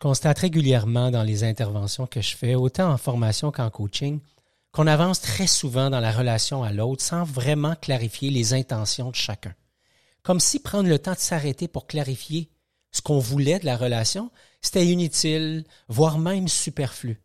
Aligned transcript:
constate 0.00 0.38
régulièrement 0.38 1.10
dans 1.10 1.22
les 1.22 1.44
interventions 1.44 2.06
que 2.06 2.22
je 2.22 2.34
fais, 2.34 2.54
autant 2.54 2.90
en 2.90 2.96
formation 2.96 3.52
qu'en 3.52 3.70
coaching, 3.70 4.20
qu'on 4.72 4.86
avance 4.86 5.20
très 5.20 5.46
souvent 5.46 5.90
dans 5.90 6.00
la 6.00 6.10
relation 6.10 6.62
à 6.62 6.72
l'autre 6.72 7.04
sans 7.04 7.22
vraiment 7.24 7.76
clarifier 7.76 8.30
les 8.30 8.54
intentions 8.54 9.10
de 9.10 9.16
chacun. 9.16 9.54
Comme 10.22 10.40
si 10.40 10.58
prendre 10.60 10.88
le 10.88 10.98
temps 10.98 11.12
de 11.12 11.18
s'arrêter 11.18 11.68
pour 11.68 11.86
clarifier 11.86 12.50
ce 12.92 13.02
qu'on 13.02 13.18
voulait 13.18 13.58
de 13.58 13.66
la 13.66 13.76
relation, 13.76 14.30
c'était 14.62 14.86
inutile, 14.86 15.64
voire 15.88 16.18
même 16.18 16.48
superflu. 16.48 17.20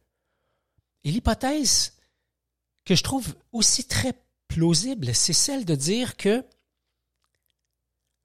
Et 1.04 1.12
l'hypothèse 1.12 1.94
que 2.84 2.96
je 2.96 3.04
trouve 3.04 3.36
aussi 3.52 3.86
très 3.86 4.14
plausible, 4.48 5.14
c'est 5.16 5.34
celle 5.34 5.66
de 5.66 5.76
dire 5.76 6.18
que 6.18 6.44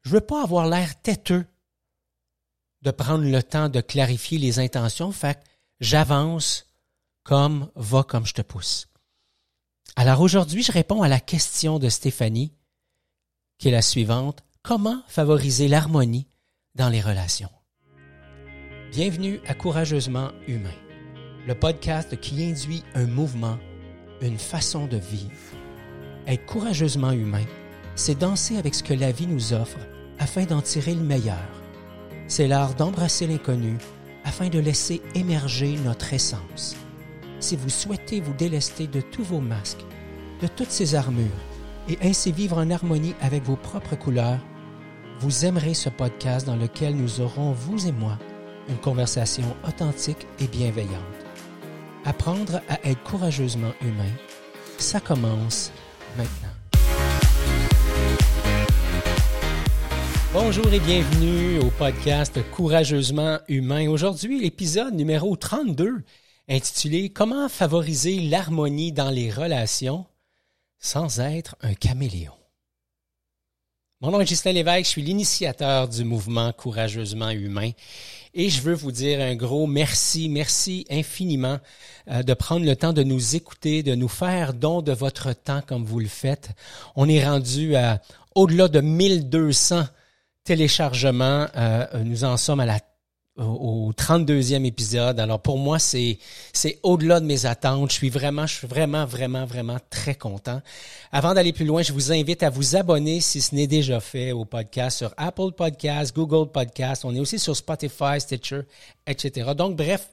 je 0.02 0.10
veux 0.10 0.20
pas 0.20 0.42
avoir 0.42 0.66
l'air 0.66 1.00
têteux 1.02 1.46
de 2.82 2.90
prendre 2.90 3.24
le 3.24 3.42
temps 3.42 3.68
de 3.68 3.80
clarifier 3.80 4.38
les 4.38 4.58
intentions, 4.58 5.12
fait 5.12 5.42
j'avance 5.80 6.66
comme 7.22 7.70
va 7.74 8.02
comme 8.02 8.26
je 8.26 8.34
te 8.34 8.42
pousse. 8.42 8.88
Alors 9.96 10.20
aujourd'hui, 10.20 10.62
je 10.62 10.72
réponds 10.72 11.02
à 11.02 11.08
la 11.08 11.20
question 11.20 11.78
de 11.78 11.88
Stéphanie, 11.88 12.52
qui 13.58 13.68
est 13.68 13.72
la 13.72 13.82
suivante. 13.82 14.42
Comment 14.62 15.02
favoriser 15.08 15.68
l'harmonie 15.68 16.26
dans 16.74 16.88
les 16.88 17.00
relations? 17.00 17.50
Bienvenue 18.92 19.40
à 19.46 19.54
Courageusement 19.54 20.30
Humain, 20.46 20.74
le 21.46 21.54
podcast 21.54 22.18
qui 22.20 22.44
induit 22.44 22.82
un 22.94 23.06
mouvement, 23.06 23.58
une 24.20 24.38
façon 24.38 24.86
de 24.86 24.96
vivre. 24.96 25.30
Être 26.26 26.46
courageusement 26.46 27.12
humain, 27.12 27.44
c'est 27.94 28.18
danser 28.18 28.56
avec 28.56 28.74
ce 28.74 28.82
que 28.82 28.94
la 28.94 29.12
vie 29.12 29.26
nous 29.26 29.52
offre 29.52 29.78
afin 30.18 30.44
d'en 30.44 30.60
tirer 30.60 30.94
le 30.94 31.02
meilleur 31.02 31.59
c'est 32.30 32.46
l'art 32.46 32.74
d'embrasser 32.74 33.26
l'inconnu 33.26 33.76
afin 34.24 34.48
de 34.48 34.60
laisser 34.60 35.02
émerger 35.16 35.76
notre 35.84 36.14
essence. 36.14 36.76
Si 37.40 37.56
vous 37.56 37.68
souhaitez 37.68 38.20
vous 38.20 38.32
délester 38.34 38.86
de 38.86 39.00
tous 39.00 39.24
vos 39.24 39.40
masques, 39.40 39.84
de 40.40 40.46
toutes 40.46 40.70
ces 40.70 40.94
armures, 40.94 41.26
et 41.88 41.98
ainsi 42.02 42.30
vivre 42.30 42.58
en 42.58 42.70
harmonie 42.70 43.16
avec 43.20 43.42
vos 43.42 43.56
propres 43.56 43.96
couleurs, 43.96 44.38
vous 45.18 45.44
aimerez 45.44 45.74
ce 45.74 45.88
podcast 45.88 46.46
dans 46.46 46.54
lequel 46.54 46.94
nous 46.94 47.20
aurons, 47.20 47.50
vous 47.50 47.88
et 47.88 47.92
moi, 47.92 48.16
une 48.68 48.78
conversation 48.78 49.56
authentique 49.66 50.28
et 50.38 50.46
bienveillante. 50.46 50.94
Apprendre 52.04 52.60
à 52.68 52.78
être 52.88 53.02
courageusement 53.02 53.72
humain, 53.82 54.12
ça 54.78 55.00
commence 55.00 55.72
maintenant. 56.16 56.49
Bonjour 60.32 60.72
et 60.72 60.78
bienvenue 60.78 61.58
au 61.58 61.70
podcast 61.70 62.38
Courageusement 62.52 63.40
Humain. 63.48 63.88
Aujourd'hui, 63.88 64.40
l'épisode 64.40 64.94
numéro 64.94 65.34
32 65.34 66.04
intitulé 66.48 67.08
Comment 67.08 67.48
favoriser 67.48 68.20
l'harmonie 68.20 68.92
dans 68.92 69.10
les 69.10 69.28
relations 69.28 70.06
sans 70.78 71.18
être 71.18 71.56
un 71.62 71.74
caméléon. 71.74 72.32
Mon 74.00 74.12
nom 74.12 74.20
est 74.20 74.26
Justin 74.26 74.52
Lévesque, 74.52 74.84
je 74.84 74.90
suis 74.90 75.02
l'initiateur 75.02 75.88
du 75.88 76.04
mouvement 76.04 76.52
Courageusement 76.52 77.30
Humain 77.30 77.72
et 78.32 78.50
je 78.50 78.62
veux 78.62 78.74
vous 78.74 78.92
dire 78.92 79.20
un 79.20 79.34
gros 79.34 79.66
merci, 79.66 80.28
merci 80.28 80.86
infiniment 80.90 81.58
euh, 82.08 82.22
de 82.22 82.34
prendre 82.34 82.64
le 82.64 82.76
temps 82.76 82.92
de 82.92 83.02
nous 83.02 83.34
écouter, 83.34 83.82
de 83.82 83.96
nous 83.96 84.08
faire 84.08 84.54
don 84.54 84.80
de 84.80 84.92
votre 84.92 85.32
temps 85.32 85.60
comme 85.66 85.84
vous 85.84 85.98
le 85.98 86.06
faites. 86.06 86.50
On 86.94 87.08
est 87.08 87.26
rendu 87.26 87.74
à 87.74 88.00
au-delà 88.36 88.68
de 88.68 88.80
1200 88.80 89.86
téléchargement. 90.50 91.46
Euh, 91.56 91.86
nous 92.02 92.24
en 92.24 92.36
sommes 92.36 92.58
à 92.58 92.66
la 92.66 92.80
au 93.36 93.92
32e 93.96 94.64
épisode. 94.64 95.20
Alors 95.20 95.40
pour 95.40 95.58
moi, 95.58 95.78
c'est 95.78 96.18
c'est 96.52 96.80
au-delà 96.82 97.20
de 97.20 97.24
mes 97.24 97.46
attentes. 97.46 97.90
Je 97.90 97.94
suis 97.94 98.10
vraiment, 98.10 98.48
je 98.48 98.56
suis 98.56 98.66
vraiment, 98.66 99.06
vraiment, 99.06 99.46
vraiment 99.46 99.76
très 99.90 100.16
content. 100.16 100.60
Avant 101.12 101.34
d'aller 101.34 101.52
plus 101.52 101.66
loin, 101.66 101.82
je 101.82 101.92
vous 101.92 102.10
invite 102.10 102.42
à 102.42 102.50
vous 102.50 102.74
abonner 102.74 103.20
si 103.20 103.40
ce 103.40 103.54
n'est 103.54 103.68
déjà 103.68 104.00
fait 104.00 104.32
au 104.32 104.44
podcast 104.44 104.98
sur 104.98 105.14
Apple 105.16 105.52
Podcasts, 105.56 106.16
Google 106.16 106.50
Podcasts. 106.50 107.04
On 107.04 107.14
est 107.14 107.20
aussi 107.20 107.38
sur 107.38 107.54
Spotify, 107.54 108.18
Stitcher, 108.18 108.62
etc. 109.06 109.52
Donc 109.56 109.76
bref, 109.76 110.08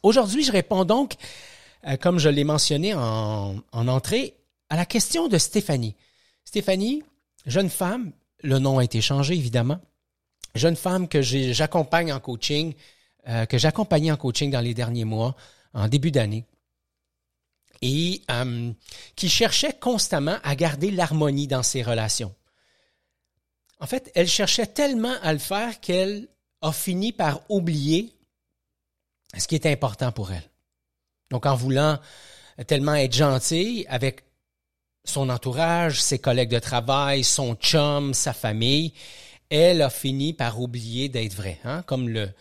Aujourd'hui, 0.07 0.45
je 0.45 0.53
réponds 0.53 0.85
donc, 0.85 1.15
euh, 1.85 1.97
comme 1.97 2.21
je 2.21 2.29
l'ai 2.29 2.45
mentionné 2.45 2.95
en, 2.95 3.61
entrée, 3.73 4.37
à 4.71 4.77
la 4.77 4.87
question 4.87 5.27
de 5.27 5.37
Stéphanie. 5.37 5.97
Stéphanie, 6.45 7.03
jeune 7.45 7.69
femme, 7.69 8.13
le 8.45 8.61
nom 8.61 8.79
a 8.79 8.85
été 8.85 9.01
changé 9.01 9.35
évidemment, 9.35 9.81
jeune 10.55 10.77
femme 10.77 11.09
que 11.09 11.23
j'accompagne 11.23 12.13
en 12.13 12.21
coaching, 12.21 12.75
euh, 13.27 13.47
que 13.47 13.59
j'accompagnais 13.59 14.13
en 14.13 14.17
coaching 14.17 14.49
dans 14.49 14.61
les 14.61 14.75
derniers 14.75 15.05
mois, 15.05 15.35
en 15.75 15.89
début 15.89 16.13
d'année, 16.13 16.45
et 17.83 18.23
euh, 18.31 18.71
qui 19.17 19.29
cherchait 19.29 19.73
constamment 19.73 20.37
à 20.45 20.55
garder 20.55 20.93
l'harmonie 20.93 21.49
dans 21.49 21.65
ses 21.65 21.83
relations. 21.83 22.33
En 23.81 23.89
fait, 23.89 24.13
elle 24.15 24.29
cherchait 24.29 24.69
tellement 24.69 25.17
à 25.21 25.33
le 25.33 25.41
faire 25.41 25.81
qu'elle 25.81 26.29
a 26.63 26.71
fini 26.71 27.11
par 27.11 27.41
oublier 27.49 28.16
ce 29.37 29.47
qui 29.49 29.55
est 29.55 29.67
important 29.67 30.13
pour 30.13 30.33
elle. 30.33 30.49
Donc, 31.31 31.47
en 31.47 31.55
voulant 31.57 31.99
tellement 32.67 32.95
être 32.95 33.13
gentille 33.13 33.87
avec 33.89 34.25
son 35.05 35.29
entourage, 35.31 36.01
ses 36.03 36.19
collègues 36.19 36.51
de 36.51 36.59
travail, 36.59 37.25
son 37.25 37.55
chum, 37.55 38.13
sa 38.13 38.33
famille, 38.33 38.93
elle 39.51 39.83
a 39.83 39.91
fini 39.91 40.33
par 40.33 40.61
oublier 40.61 41.09
d'être 41.09 41.35
vraie. 41.35 41.61
Hein? 41.65 41.83
Comme 41.83 42.09
le, 42.09 42.33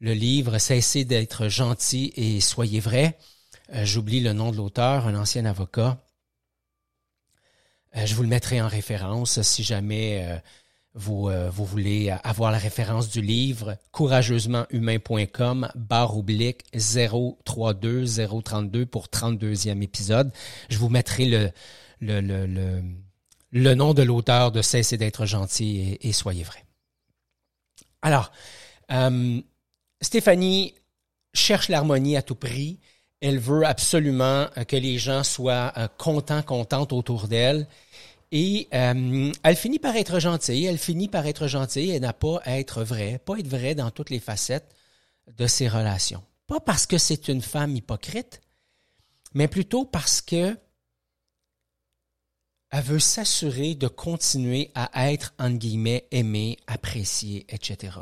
livre 0.00 0.58
Cessez 0.58 1.04
d'être 1.04 1.48
gentil 1.48 2.12
et 2.16 2.40
soyez 2.40 2.80
vrai. 2.80 3.18
Euh, 3.72 3.84
j'oublie 3.84 4.20
le 4.20 4.34
nom 4.34 4.52
de 4.52 4.56
l'auteur, 4.56 5.06
un 5.06 5.14
ancien 5.14 5.46
avocat. 5.46 5.98
Euh, 7.96 8.04
je 8.04 8.14
vous 8.14 8.22
le 8.22 8.28
mettrai 8.28 8.60
en 8.60 8.68
référence 8.68 9.40
si 9.42 9.62
jamais 9.62 10.26
euh, 10.28 10.36
vous, 10.94 11.28
euh, 11.28 11.50
vous 11.50 11.64
voulez 11.64 12.14
avoir 12.22 12.52
la 12.52 12.58
référence 12.58 13.08
du 13.08 13.20
livre, 13.20 13.76
courageusementhumain.com, 13.90 15.68
barre 15.74 16.16
oblique 16.16 16.62
032 16.72 18.04
032 18.06 18.86
pour 18.86 19.06
32e 19.08 19.82
épisode. 19.82 20.32
Je 20.68 20.78
vous 20.78 20.88
mettrai 20.88 21.24
le, 21.26 21.50
le, 22.00 22.20
le, 22.20 22.46
le, 22.46 22.82
le 23.50 23.74
nom 23.74 23.92
de 23.92 24.02
l'auteur 24.02 24.52
de 24.52 24.62
Cessez 24.62 24.96
d'être 24.96 25.26
gentil 25.26 25.98
et, 26.00 26.12
soyez 26.12 26.44
vrai. 26.44 26.64
Alors, 28.02 28.30
euh, 28.92 29.40
Stéphanie 30.00 30.74
cherche 31.32 31.68
l'harmonie 31.68 32.16
à 32.16 32.22
tout 32.22 32.34
prix. 32.34 32.78
Elle 33.20 33.38
veut 33.38 33.64
absolument 33.64 34.46
que 34.68 34.76
les 34.76 34.98
gens 34.98 35.24
soient 35.24 35.72
euh, 35.76 35.88
contents, 35.98 36.42
contentes 36.42 36.92
autour 36.92 37.26
d'elle. 37.26 37.66
Et 38.36 38.66
euh, 38.74 39.32
elle 39.44 39.54
finit 39.54 39.78
par 39.78 39.94
être 39.94 40.18
gentille, 40.18 40.64
elle 40.64 40.76
finit 40.76 41.06
par 41.06 41.24
être 41.24 41.46
gentille 41.46 41.92
et 41.92 42.00
n'a 42.00 42.12
pas 42.12 42.40
à 42.42 42.58
être 42.58 42.82
vraie, 42.82 43.20
pas 43.24 43.38
être 43.38 43.46
vraie 43.46 43.76
dans 43.76 43.92
toutes 43.92 44.10
les 44.10 44.18
facettes 44.18 44.74
de 45.36 45.46
ses 45.46 45.68
relations. 45.68 46.24
Pas 46.48 46.58
parce 46.58 46.84
que 46.84 46.98
c'est 46.98 47.28
une 47.28 47.42
femme 47.42 47.76
hypocrite, 47.76 48.40
mais 49.34 49.46
plutôt 49.46 49.84
parce 49.84 50.20
que 50.20 50.58
elle 52.72 52.82
veut 52.82 52.98
s'assurer 52.98 53.76
de 53.76 53.86
continuer 53.86 54.72
à 54.74 55.12
être, 55.12 55.32
entre 55.38 55.58
guillemets, 55.58 56.08
aimée, 56.10 56.56
appréciée, 56.66 57.46
etc. 57.50 57.98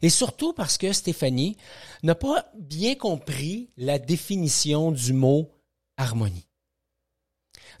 Et 0.00 0.08
surtout 0.08 0.54
parce 0.54 0.78
que 0.78 0.94
Stéphanie 0.94 1.58
n'a 2.02 2.14
pas 2.14 2.50
bien 2.58 2.94
compris 2.94 3.68
la 3.76 3.98
définition 3.98 4.92
du 4.92 5.12
mot 5.12 5.52
harmonie. 5.98 6.46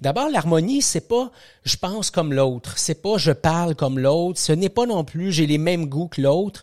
D'abord, 0.04 0.28
l'harmonie, 0.28 0.82
c'est 0.82 1.08
pas 1.08 1.32
je 1.64 1.78
pense 1.78 2.10
comme 2.10 2.34
l'autre, 2.34 2.76
c'est 2.76 3.00
pas 3.00 3.16
je 3.16 3.32
parle 3.32 3.74
comme 3.74 3.98
l'autre, 3.98 4.38
ce 4.38 4.52
n'est 4.52 4.68
pas 4.68 4.84
non 4.84 5.02
plus 5.02 5.32
j'ai 5.32 5.46
les 5.46 5.56
mêmes 5.56 5.86
goûts 5.86 6.08
que 6.08 6.20
l'autre, 6.20 6.62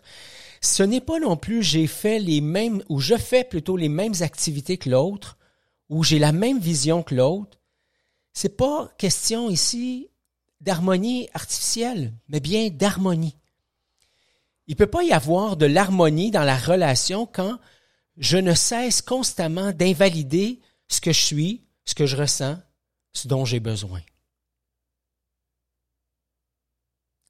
ce 0.60 0.84
n'est 0.84 1.00
pas 1.00 1.18
non 1.18 1.36
plus 1.36 1.60
j'ai 1.64 1.88
fait 1.88 2.20
les 2.20 2.40
mêmes 2.40 2.84
ou 2.88 3.00
je 3.00 3.16
fais 3.16 3.42
plutôt 3.42 3.76
les 3.76 3.88
mêmes 3.88 4.14
activités 4.20 4.76
que 4.76 4.88
l'autre 4.88 5.38
ou 5.88 6.04
j'ai 6.04 6.20
la 6.20 6.30
même 6.30 6.60
vision 6.60 7.02
que 7.02 7.16
l'autre. 7.16 7.58
C'est 8.32 8.56
pas 8.56 8.88
question 8.96 9.50
ici 9.50 10.08
d'harmonie 10.60 11.28
artificielle, 11.34 12.12
mais 12.28 12.38
bien 12.38 12.68
d'harmonie. 12.70 13.36
Il 14.68 14.76
peut 14.76 14.86
pas 14.86 15.02
y 15.02 15.10
avoir 15.10 15.56
de 15.56 15.66
l'harmonie 15.66 16.30
dans 16.30 16.44
la 16.44 16.56
relation 16.56 17.26
quand 17.26 17.58
je 18.18 18.38
ne 18.38 18.54
cesse 18.54 19.02
constamment 19.02 19.72
d'invalider 19.72 20.60
ce 20.86 21.00
que 21.00 21.12
je 21.12 21.20
suis, 21.20 21.64
ce 21.84 21.96
que 21.96 22.06
je 22.06 22.16
ressens, 22.16 22.56
ce 23.12 23.28
dont 23.28 23.44
j'ai 23.44 23.60
besoin. 23.60 24.00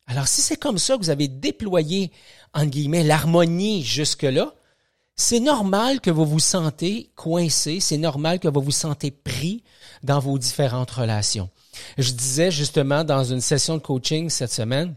Alors, 0.07 0.29
si 0.29 0.43
c'est 0.43 0.57
comme 0.57 0.79
ça 0.79 0.97
que 0.97 1.03
vous 1.03 1.11
avez 1.11 1.29
déployé, 1.29 2.13
en 2.53 2.67
guillemets, 2.67 3.05
l'harmonie 3.05 3.83
jusque-là, 3.83 4.55
c'est 5.17 5.41
normal 5.41 6.01
que 6.01 6.11
vous 6.11 6.27
vous 6.27 6.41
sentez 6.41 7.11
coincé, 7.15 7.81
c'est 7.81 7.99
normal 7.99 8.41
que 8.41 8.49
vous 8.49 8.61
vous 8.61 8.71
sentez 8.71 9.11
pris 9.11 9.63
dans 10.03 10.19
vos 10.19 10.39
différentes 10.39 10.91
relations. 10.91 11.51
Je 11.99 12.13
disais 12.13 12.51
justement 12.51 13.05
dans 13.05 13.25
une 13.25 13.41
session 13.41 13.77
de 13.77 13.83
coaching 13.83 14.31
cette 14.31 14.53
semaine, 14.53 14.95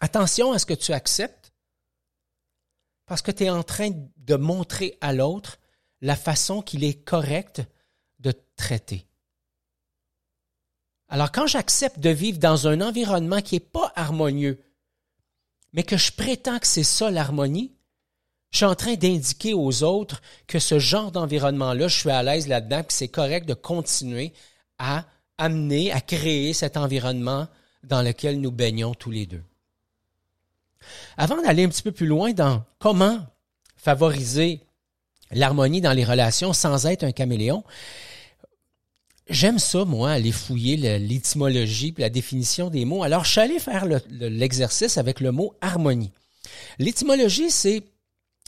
attention 0.00 0.52
à 0.52 0.58
ce 0.58 0.66
que 0.66 0.74
tu 0.74 0.92
acceptes 0.92 1.52
parce 3.06 3.22
que 3.22 3.32
tu 3.32 3.44
es 3.44 3.50
en 3.50 3.64
train 3.64 3.90
de 4.16 4.36
montrer 4.36 4.96
à 5.00 5.12
l'autre 5.12 5.58
la 6.00 6.16
façon 6.16 6.62
qu'il 6.62 6.84
est 6.84 7.04
correct 7.04 7.62
de 8.20 8.32
traiter. 8.56 9.06
Alors 11.10 11.32
quand 11.32 11.48
j'accepte 11.48 11.98
de 11.98 12.10
vivre 12.10 12.38
dans 12.38 12.68
un 12.68 12.80
environnement 12.80 13.40
qui 13.40 13.56
n'est 13.56 13.60
pas 13.60 13.92
harmonieux, 13.96 14.60
mais 15.72 15.82
que 15.82 15.96
je 15.96 16.12
prétends 16.12 16.60
que 16.60 16.66
c'est 16.68 16.84
ça 16.84 17.10
l'harmonie, 17.10 17.72
je 18.52 18.58
suis 18.58 18.66
en 18.66 18.76
train 18.76 18.94
d'indiquer 18.94 19.52
aux 19.52 19.82
autres 19.82 20.22
que 20.46 20.58
ce 20.58 20.78
genre 20.78 21.10
d'environnement-là, 21.10 21.88
je 21.88 21.98
suis 21.98 22.10
à 22.10 22.22
l'aise 22.22 22.48
là-dedans, 22.48 22.82
que 22.84 22.92
c'est 22.92 23.08
correct 23.08 23.46
de 23.46 23.54
continuer 23.54 24.32
à 24.78 25.04
amener, 25.36 25.92
à 25.92 26.00
créer 26.00 26.52
cet 26.52 26.76
environnement 26.76 27.48
dans 27.84 28.02
lequel 28.02 28.40
nous 28.40 28.50
baignons 28.50 28.94
tous 28.94 29.10
les 29.10 29.26
deux. 29.26 29.42
Avant 31.16 31.40
d'aller 31.42 31.64
un 31.64 31.68
petit 31.68 31.82
peu 31.82 31.92
plus 31.92 32.06
loin 32.06 32.32
dans 32.32 32.64
comment 32.78 33.20
favoriser 33.76 34.60
l'harmonie 35.30 35.80
dans 35.80 35.92
les 35.92 36.04
relations 36.04 36.52
sans 36.52 36.86
être 36.86 37.04
un 37.04 37.12
caméléon, 37.12 37.64
J'aime 39.30 39.60
ça, 39.60 39.84
moi, 39.84 40.10
aller 40.10 40.32
fouiller 40.32 40.98
l'étymologie 40.98 41.94
et 41.96 42.00
la 42.00 42.10
définition 42.10 42.68
des 42.68 42.84
mots. 42.84 43.04
Alors, 43.04 43.24
je 43.24 43.30
suis 43.30 43.40
allé 43.40 43.60
faire 43.60 43.86
l'exercice 44.10 44.98
avec 44.98 45.20
le 45.20 45.30
mot 45.30 45.54
harmonie. 45.60 46.10
L'étymologie, 46.80 47.52
c'est, 47.52 47.84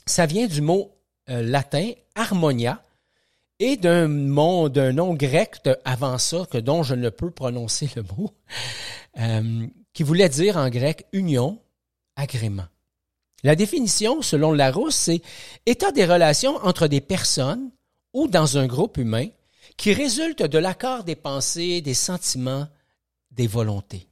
ça 0.06 0.26
vient 0.26 0.48
du 0.48 0.60
mot 0.60 0.90
euh, 1.30 1.40
latin 1.40 1.92
harmonia 2.16 2.82
et 3.60 3.76
d'un 3.76 4.08
mot, 4.08 4.68
d'un 4.68 4.92
nom 4.92 5.14
grec 5.14 5.60
avant 5.84 6.18
ça, 6.18 6.46
que 6.50 6.58
dont 6.58 6.82
je 6.82 6.96
ne 6.96 7.10
peux 7.10 7.30
prononcer 7.30 7.88
le 7.94 8.02
mot, 8.02 8.32
euh, 9.20 9.66
qui 9.92 10.02
voulait 10.02 10.28
dire 10.28 10.56
en 10.56 10.68
grec 10.68 11.06
union, 11.12 11.60
agrément. 12.16 12.66
La 13.44 13.54
définition, 13.54 14.20
selon 14.20 14.52
Larousse, 14.52 14.96
c'est 14.96 15.22
état 15.64 15.92
des 15.92 16.06
relations 16.06 16.56
entre 16.56 16.88
des 16.88 17.00
personnes 17.00 17.70
ou 18.12 18.26
dans 18.26 18.58
un 18.58 18.66
groupe 18.66 18.98
humain 18.98 19.28
qui 19.76 19.92
résulte 19.92 20.42
de 20.42 20.58
l'accord 20.58 21.04
des 21.04 21.16
pensées, 21.16 21.80
des 21.80 21.94
sentiments, 21.94 22.68
des 23.30 23.46
volontés. 23.46 24.08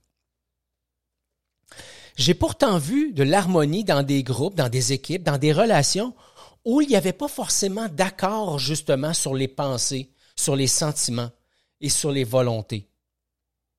J'ai 2.17 2.35
pourtant 2.35 2.79
vu 2.79 3.13
de 3.13 3.23
l'harmonie 3.23 3.85
dans 3.85 4.03
des 4.03 4.23
groupes, 4.23 4.55
dans 4.55 4.69
des 4.69 4.93
équipes, 4.93 5.23
dans 5.23 5.39
des 5.39 5.53
relations 5.53 6.15
où 6.65 6.81
il 6.81 6.89
n'y 6.89 6.97
avait 6.97 7.13
pas 7.13 7.29
forcément 7.29 7.89
d'accord 7.89 8.59
justement 8.59 9.15
sur 9.15 9.35
les 9.35 9.49
pensées, 9.49 10.11
sur 10.37 10.57
les 10.57 10.67
sentiments 10.67 11.31
et 11.81 11.89
sur 11.89 12.13
les 12.13 12.25
volontés. 12.25 12.89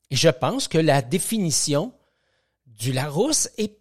Et 0.09 0.15
je 0.15 0.29
pense 0.29 0.67
que 0.67 0.77
la 0.77 1.01
définition 1.01 1.93
du 2.65 2.91
Larousse 2.91 3.49
est 3.57 3.79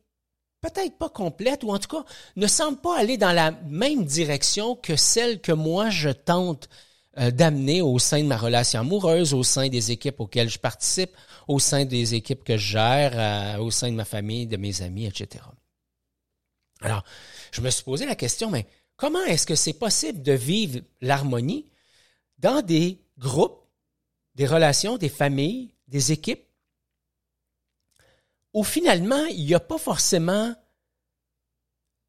peut-être 0.60 0.98
pas 0.98 1.08
complète 1.08 1.64
ou 1.64 1.70
en 1.70 1.78
tout 1.78 1.88
cas 1.88 2.04
ne 2.36 2.46
semble 2.46 2.78
pas 2.78 2.98
aller 2.98 3.16
dans 3.16 3.32
la 3.32 3.52
même 3.66 4.04
direction 4.04 4.76
que 4.76 4.96
celle 4.96 5.40
que 5.40 5.52
moi 5.52 5.90
je 5.90 6.10
tente 6.10 6.68
euh, 7.18 7.32
d'amener 7.32 7.82
au 7.82 7.98
sein 7.98 8.22
de 8.22 8.28
ma 8.28 8.36
relation 8.36 8.80
amoureuse, 8.80 9.34
au 9.34 9.42
sein 9.42 9.68
des 9.68 9.90
équipes 9.90 10.20
auxquelles 10.20 10.48
je 10.48 10.60
participe, 10.60 11.10
au 11.48 11.58
sein 11.58 11.84
des 11.84 12.14
équipes 12.14 12.44
que 12.44 12.56
je 12.56 12.72
gère, 12.72 13.12
euh, 13.14 13.58
au 13.58 13.72
sein 13.72 13.90
de 13.90 13.96
ma 13.96 14.04
famille, 14.04 14.46
de 14.46 14.56
mes 14.56 14.80
amis, 14.82 15.06
etc. 15.06 15.44
Alors, 16.82 17.02
je 17.50 17.60
me 17.62 17.70
suis 17.70 17.82
posé 17.82 18.06
la 18.06 18.14
question, 18.14 18.48
mais 18.48 18.64
comment 18.94 19.24
est-ce 19.24 19.44
que 19.44 19.56
c'est 19.56 19.72
possible 19.72 20.22
de 20.22 20.32
vivre 20.32 20.80
l'harmonie 21.00 21.66
dans 22.38 22.62
des 22.62 23.00
groupes, 23.18 23.66
des 24.36 24.46
relations, 24.46 24.96
des 24.96 25.08
familles, 25.08 25.74
des 25.88 26.12
équipes, 26.12 26.46
où 28.54 28.62
finalement, 28.62 29.24
il 29.26 29.46
n'y 29.46 29.54
a 29.54 29.60
pas 29.60 29.78
forcément 29.78 30.54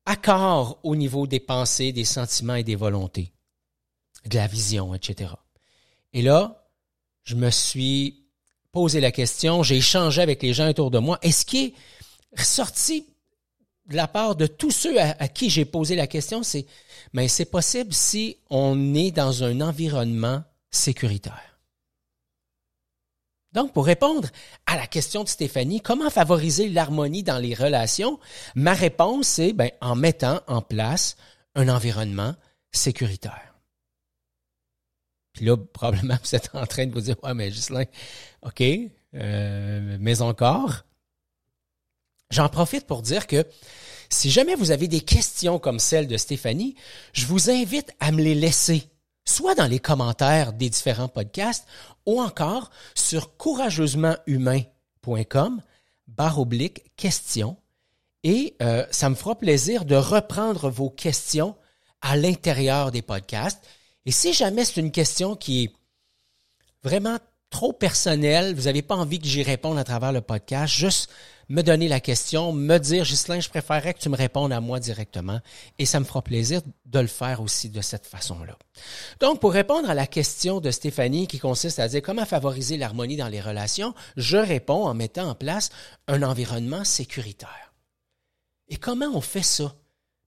accord 0.06 0.80
au 0.84 0.96
niveau 0.96 1.26
des 1.26 1.40
pensées, 1.40 1.92
des 1.92 2.06
sentiments 2.06 2.56
et 2.56 2.64
des 2.64 2.76
volontés? 2.76 3.34
De 4.26 4.36
la 4.36 4.48
vision, 4.48 4.94
etc. 4.94 5.32
Et 6.14 6.22
là, 6.22 6.68
je 7.24 7.36
me 7.36 7.50
suis 7.50 8.26
posé 8.72 9.02
la 9.02 9.12
question, 9.12 9.64
j'ai 9.64 9.78
échangé 9.78 10.22
avec 10.22 10.42
les 10.42 10.54
gens 10.54 10.70
autour 10.70 10.92
de 10.92 11.00
moi. 11.00 11.20
Est-ce 11.22 11.46
qui 11.46 11.66
est 11.66 11.74
ressorti 12.38 13.06
de 13.88 13.96
la 13.96 14.08
part 14.08 14.36
de 14.36 14.48
tous 14.48 14.72
ceux 14.72 15.00
à, 15.00 15.28
qui 15.28 15.50
j'ai 15.50 15.66
posé 15.66 15.96
la 15.96 16.08
question, 16.08 16.44
c'est, 16.44 16.66
mais 17.14 17.28
c'est 17.28 17.46
possible 17.46 17.94
si 17.94 18.38
on 18.50 18.96
est 18.96 19.12
dans 19.12 19.44
un 19.44 19.60
environnement 19.62 20.44
sécuritaire. 20.70 21.60
Donc, 23.52 23.74
pour 23.74 23.86
répondre 23.86 24.30
à 24.66 24.78
la 24.78 24.88
question 24.88 25.26
de 25.26 25.30
Stéphanie, 25.30 25.82
comment 25.82 26.10
favoriser 26.10 26.70
l'harmonie 26.70 27.24
dans 27.24 27.38
les 27.38 27.54
relations, 27.54 28.18
ma 28.56 28.74
réponse 28.74 29.28
c'est 29.28 29.52
ben, 29.52 29.72
en 29.82 29.96
mettant 29.96 30.40
en 30.48 30.62
place 30.62 31.18
un 31.56 31.68
environnement 31.68 32.34
sécuritaire. 32.72 33.51
Puis 35.34 35.46
là, 35.46 35.58
probablement, 35.74 36.18
vous 36.24 36.36
êtes 36.36 36.50
en 36.54 36.66
train 36.66 36.86
de 36.86 36.94
vous 36.94 37.02
dire, 37.02 37.16
ouais, 37.24 37.34
mais 37.34 37.52
Gislain, 37.52 37.86
OK, 38.44 38.64
euh, 39.16 39.98
mais 40.00 40.22
encore. 40.22 40.84
J'en 42.32 42.50
profite 42.50 42.88
pour 42.88 43.02
dire 43.02 43.28
que 43.28 43.46
si 44.10 44.32
jamais 44.32 44.56
vous 44.56 44.72
avez 44.72 44.88
des 44.88 45.02
questions 45.02 45.60
comme 45.60 45.80
celle 45.80 46.08
de 46.08 46.16
Stéphanie, 46.18 46.76
je 47.14 47.26
vous 47.26 47.50
invite 47.50 47.92
à 48.00 48.12
me 48.12 48.22
les 48.22 48.36
laisser, 48.36 48.84
soit 49.26 49.56
dans 49.56 49.68
les 49.68 49.80
commentaires 49.80 50.54
des 50.54 50.70
différents 50.70 51.08
podcasts 51.08 51.66
ou 52.06 52.22
encore 52.22 52.70
sur 52.96 53.38
courageusementhumain.com, 53.38 55.62
barre 56.08 56.40
oblique, 56.40 56.84
questions. 56.96 57.58
Et 58.24 58.56
euh, 58.62 58.86
ça 58.92 59.10
me 59.10 59.16
fera 59.16 59.36
plaisir 59.36 59.86
de 59.86 59.96
reprendre 59.96 60.70
vos 60.70 60.90
questions 60.90 61.56
à 62.02 62.16
l'intérieur 62.16 62.92
des 62.92 63.02
podcasts. 63.02 63.64
Et 64.06 64.12
si 64.12 64.34
jamais 64.34 64.66
c'est 64.66 64.82
une 64.82 64.92
question 64.92 65.36
qui 65.36 65.64
est 65.64 65.72
vraiment 66.84 67.18
trop 67.52 67.74
personnelle, 67.74 68.56
vous 68.56 68.64
n'avez 68.64 68.82
pas 68.82 68.96
envie 68.96 69.20
que 69.20 69.28
j'y 69.28 69.44
réponde 69.44 69.78
à 69.78 69.84
travers 69.84 70.12
le 70.12 70.22
podcast, 70.22 70.74
juste 70.74 71.12
me 71.50 71.62
donner 71.62 71.90
la 71.90 72.00
question, 72.00 72.54
me 72.54 72.78
dire, 72.78 73.04
Ghislain, 73.04 73.42
je 73.42 73.50
préférerais 73.50 73.94
que 73.94 74.00
tu 74.00 74.08
me 74.08 74.16
répondes 74.16 74.54
à 74.54 74.62
moi 74.62 74.80
directement 74.80 75.42
et 75.78 75.86
ça 75.86 76.00
me 76.00 76.06
fera 76.06 76.22
plaisir 76.22 76.62
de 76.86 77.00
le 77.00 77.08
faire 77.08 77.42
aussi 77.42 77.70
de 77.70 77.82
cette 77.82 78.08
façon-là. 78.08 78.58
Donc, 79.20 79.42
pour 79.42 79.52
répondre 79.52 79.90
à 79.90 79.94
la 79.94 80.08
question 80.08 80.62
de 80.62 80.72
Stéphanie 80.72 81.28
qui 81.28 81.40
consiste 81.40 81.80
à 81.80 81.90
dire 81.90 82.02
comment 82.02 82.26
favoriser 82.26 82.78
l'harmonie 82.78 83.18
dans 83.18 83.28
les 83.28 83.42
relations, 83.42 83.94
je 84.16 84.38
réponds 84.38 84.86
en 84.86 84.94
mettant 84.94 85.30
en 85.30 85.36
place 85.36 85.72
un 86.08 86.24
environnement 86.24 86.86
sécuritaire. 86.86 87.74
Et 88.70 88.78
comment 88.78 89.12
on 89.14 89.22
fait 89.22 89.44
ça, 89.44 89.76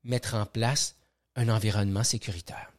mettre 0.04 0.34
en 0.34 0.44
place 0.44 0.96
un 1.36 1.48
environnement 1.48 2.04
sécuritaire? 2.04 2.73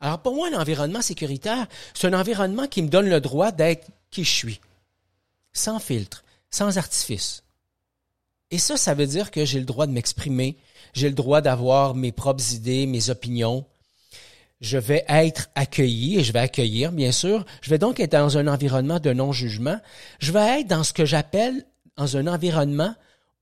Alors 0.00 0.20
pour 0.20 0.34
moi, 0.34 0.50
l'environnement 0.50 1.02
sécuritaire, 1.02 1.66
c'est 1.94 2.06
un 2.06 2.18
environnement 2.18 2.66
qui 2.66 2.82
me 2.82 2.88
donne 2.88 3.08
le 3.08 3.20
droit 3.20 3.50
d'être 3.50 3.88
qui 4.10 4.24
je 4.24 4.30
suis, 4.30 4.60
sans 5.52 5.78
filtre, 5.78 6.24
sans 6.50 6.78
artifice. 6.78 7.42
Et 8.50 8.58
ça, 8.58 8.76
ça 8.76 8.94
veut 8.94 9.06
dire 9.06 9.30
que 9.30 9.44
j'ai 9.44 9.58
le 9.58 9.66
droit 9.66 9.86
de 9.86 9.92
m'exprimer, 9.92 10.56
j'ai 10.94 11.08
le 11.08 11.14
droit 11.14 11.40
d'avoir 11.40 11.94
mes 11.94 12.12
propres 12.12 12.54
idées, 12.54 12.86
mes 12.86 13.10
opinions. 13.10 13.66
Je 14.60 14.78
vais 14.78 15.04
être 15.08 15.50
accueilli 15.54 16.18
et 16.18 16.24
je 16.24 16.32
vais 16.32 16.38
accueillir, 16.38 16.90
bien 16.90 17.12
sûr. 17.12 17.44
Je 17.60 17.70
vais 17.70 17.78
donc 17.78 18.00
être 18.00 18.12
dans 18.12 18.38
un 18.38 18.48
environnement 18.48 18.98
de 18.98 19.12
non-jugement. 19.12 19.78
Je 20.18 20.32
vais 20.32 20.60
être 20.60 20.66
dans 20.66 20.82
ce 20.82 20.92
que 20.92 21.04
j'appelle 21.04 21.64
dans 21.96 22.16
un 22.16 22.26
environnement 22.26 22.94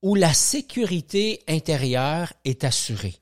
où 0.03 0.15
la 0.15 0.35
sécurité 0.35 1.43
intérieure 1.49 2.33
est 2.45 2.65
assurée. 2.65 3.15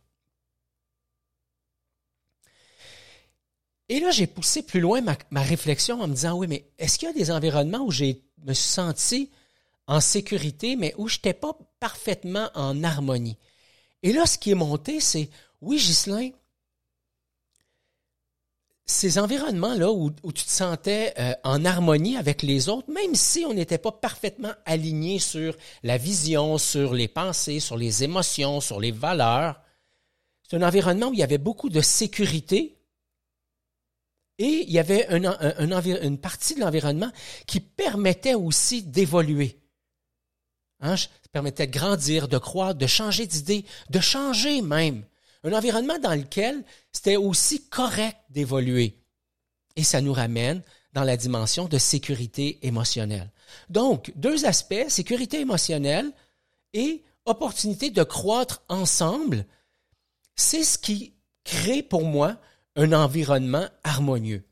Et 3.88 4.00
là, 4.00 4.10
j'ai 4.10 4.26
poussé 4.26 4.62
plus 4.62 4.80
loin 4.80 5.02
ma, 5.02 5.42
réflexion 5.42 6.00
en 6.00 6.08
me 6.08 6.14
disant, 6.14 6.36
oui, 6.36 6.46
mais 6.46 6.64
est-ce 6.78 6.98
qu'il 6.98 7.08
y 7.08 7.10
a 7.10 7.14
des 7.14 7.30
environnements 7.30 7.84
où 7.84 7.90
j'ai 7.90 8.22
me 8.44 8.54
suis 8.54 8.68
senti 8.68 9.30
en 9.86 10.00
sécurité, 10.00 10.76
mais 10.76 10.94
où 10.96 11.08
je 11.08 11.16
n'étais 11.16 11.34
pas 11.34 11.56
parfaitement 11.80 12.50
en 12.54 12.82
harmonie? 12.82 13.36
Et 14.02 14.12
là, 14.12 14.26
ce 14.26 14.38
qui 14.38 14.50
est 14.50 14.54
monté, 14.54 15.00
c'est, 15.00 15.28
oui, 15.60 15.76
Ghislain, 15.76 16.30
ces 18.86 19.18
environnements-là 19.18 19.90
où, 19.90 20.10
tu 20.10 20.44
te 20.44 20.50
sentais 20.50 21.14
euh, 21.18 21.34
en 21.42 21.64
harmonie 21.64 22.16
avec 22.16 22.42
les 22.42 22.68
autres, 22.68 22.90
même 22.90 23.14
si 23.14 23.44
on 23.46 23.54
n'était 23.54 23.78
pas 23.78 23.92
parfaitement 23.92 24.52
aligné 24.66 25.18
sur 25.18 25.56
la 25.82 25.96
vision, 25.96 26.58
sur 26.58 26.92
les 26.92 27.08
pensées, 27.08 27.60
sur 27.60 27.78
les 27.78 28.04
émotions, 28.04 28.60
sur 28.60 28.80
les 28.80 28.90
valeurs, 28.90 29.60
c'est 30.42 30.56
un 30.56 30.66
environnement 30.66 31.08
où 31.08 31.14
il 31.14 31.20
y 31.20 31.22
avait 31.22 31.38
beaucoup 31.38 31.70
de 31.70 31.80
sécurité, 31.80 32.76
et 34.38 34.64
il 34.66 34.70
y 34.70 34.78
avait 34.78 35.06
une 35.10 36.18
partie 36.18 36.54
de 36.54 36.60
l'environnement 36.60 37.10
qui 37.46 37.60
permettait 37.60 38.34
aussi 38.34 38.82
d'évoluer. 38.82 39.60
Hein, 40.80 40.96
ça 40.96 41.08
permettait 41.32 41.66
de 41.66 41.72
grandir, 41.72 42.28
de 42.28 42.38
croître, 42.38 42.78
de 42.78 42.86
changer 42.86 43.26
d'idée, 43.26 43.64
de 43.90 44.00
changer 44.00 44.60
même. 44.60 45.04
un 45.44 45.52
environnement 45.52 45.98
dans 45.98 46.14
lequel 46.14 46.64
c'était 46.92 47.16
aussi 47.16 47.68
correct 47.68 48.16
d'évoluer. 48.30 48.98
Et 49.76 49.84
ça 49.84 50.00
nous 50.00 50.12
ramène 50.12 50.62
dans 50.92 51.04
la 51.04 51.16
dimension 51.16 51.66
de 51.66 51.78
sécurité 51.78 52.58
émotionnelle. 52.66 53.30
Donc, 53.68 54.12
deux 54.16 54.46
aspects, 54.46 54.88
sécurité 54.88 55.40
émotionnelle 55.40 56.12
et 56.72 57.02
opportunité 57.24 57.90
de 57.90 58.02
croître 58.02 58.62
ensemble, 58.68 59.46
c'est 60.36 60.64
ce 60.64 60.78
qui 60.78 61.14
crée 61.44 61.82
pour 61.82 62.04
moi 62.04 62.36
un 62.76 62.92
environnement 62.92 63.66
harmonieux, 63.82 64.44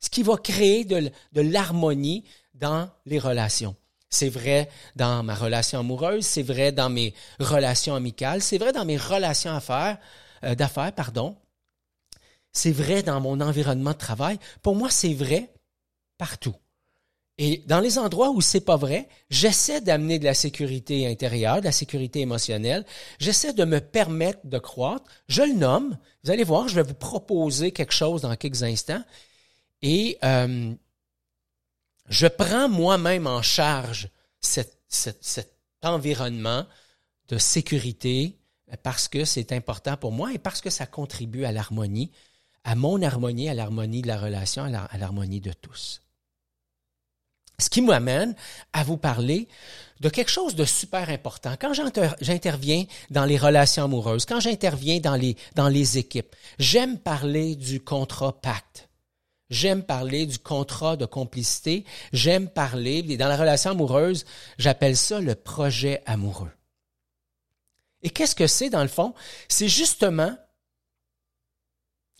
ce 0.00 0.08
qui 0.08 0.22
va 0.22 0.36
créer 0.36 0.84
de, 0.84 1.10
l'harmonie 1.34 2.24
dans 2.54 2.88
les 3.04 3.18
relations. 3.18 3.76
C'est 4.08 4.28
vrai 4.28 4.70
dans 4.94 5.22
ma 5.22 5.34
relation 5.34 5.80
amoureuse, 5.80 6.24
c'est 6.24 6.42
vrai 6.42 6.72
dans 6.72 6.88
mes 6.88 7.12
relations 7.38 7.94
amicales, 7.94 8.40
c'est 8.40 8.58
vrai 8.58 8.72
dans 8.72 8.84
mes 8.84 8.96
relations 8.96 9.52
d'affaires, 9.52 9.98
euh, 10.44 10.54
d'affaires, 10.54 10.92
pardon. 10.92 11.36
C'est 12.52 12.72
vrai 12.72 13.02
dans 13.02 13.20
mon 13.20 13.40
environnement 13.40 13.90
de 13.90 13.98
travail. 13.98 14.38
Pour 14.62 14.76
moi, 14.76 14.88
c'est 14.88 15.12
vrai 15.12 15.52
partout. 16.16 16.54
Et 17.38 17.62
dans 17.66 17.80
les 17.80 17.98
endroits 17.98 18.30
où 18.30 18.40
c'est 18.40 18.62
pas 18.62 18.76
vrai, 18.76 19.08
j'essaie 19.28 19.82
d'amener 19.82 20.18
de 20.18 20.24
la 20.24 20.32
sécurité 20.32 21.06
intérieure, 21.06 21.60
de 21.60 21.66
la 21.66 21.72
sécurité 21.72 22.20
émotionnelle. 22.20 22.86
J'essaie 23.18 23.52
de 23.52 23.64
me 23.64 23.80
permettre 23.80 24.40
de 24.44 24.58
croître. 24.58 25.04
Je 25.28 25.42
le 25.42 25.52
nomme. 25.52 25.98
Vous 26.24 26.30
allez 26.30 26.44
voir, 26.44 26.68
je 26.68 26.74
vais 26.76 26.82
vous 26.82 26.94
proposer 26.94 27.72
quelque 27.72 27.92
chose 27.92 28.22
dans 28.22 28.34
quelques 28.36 28.62
instants. 28.62 29.02
Et 29.82 30.16
euh, 30.24 30.72
je 32.08 32.26
prends 32.26 32.70
moi-même 32.70 33.26
en 33.26 33.42
charge 33.42 34.08
cet, 34.40 34.78
cet 34.88 35.52
environnement 35.82 36.64
de 37.28 37.36
sécurité 37.36 38.38
parce 38.82 39.08
que 39.08 39.26
c'est 39.26 39.52
important 39.52 39.98
pour 39.98 40.12
moi 40.12 40.32
et 40.32 40.38
parce 40.38 40.62
que 40.62 40.70
ça 40.70 40.86
contribue 40.86 41.44
à 41.44 41.52
l'harmonie, 41.52 42.10
à 42.64 42.74
mon 42.74 43.02
harmonie, 43.02 43.50
à 43.50 43.54
l'harmonie 43.54 44.00
de 44.00 44.08
la 44.08 44.18
relation, 44.18 44.64
à 44.64 44.98
l'harmonie 44.98 45.40
de 45.40 45.52
tous. 45.52 46.00
Ce 47.58 47.70
qui 47.70 47.80
m'amène 47.80 48.34
à 48.72 48.84
vous 48.84 48.96
parler 48.96 49.48
de 50.00 50.08
quelque 50.08 50.30
chose 50.30 50.54
de 50.54 50.64
super 50.64 51.08
important. 51.08 51.54
Quand 51.58 51.72
j'interviens 52.20 52.84
dans 53.10 53.24
les 53.24 53.38
relations 53.38 53.84
amoureuses, 53.84 54.26
quand 54.26 54.40
j'interviens 54.40 55.00
dans 55.00 55.16
les, 55.68 55.98
équipes, 55.98 56.36
j'aime 56.58 56.98
parler 56.98 57.56
du 57.56 57.80
contrat 57.80 58.38
pacte. 58.40 58.88
J'aime 59.48 59.84
parler 59.84 60.26
du 60.26 60.38
contrat 60.38 60.96
de 60.96 61.06
complicité. 61.06 61.84
J'aime 62.12 62.48
parler, 62.48 63.02
dans 63.16 63.28
la 63.28 63.36
relation 63.36 63.70
amoureuse, 63.70 64.24
j'appelle 64.58 64.96
ça 64.96 65.20
le 65.20 65.34
projet 65.34 66.02
amoureux. 66.04 66.50
Et 68.02 68.10
qu'est-ce 68.10 68.34
que 68.34 68.46
c'est 68.46 68.70
dans 68.70 68.82
le 68.82 68.88
fond? 68.88 69.14
C'est 69.48 69.68
justement 69.68 70.36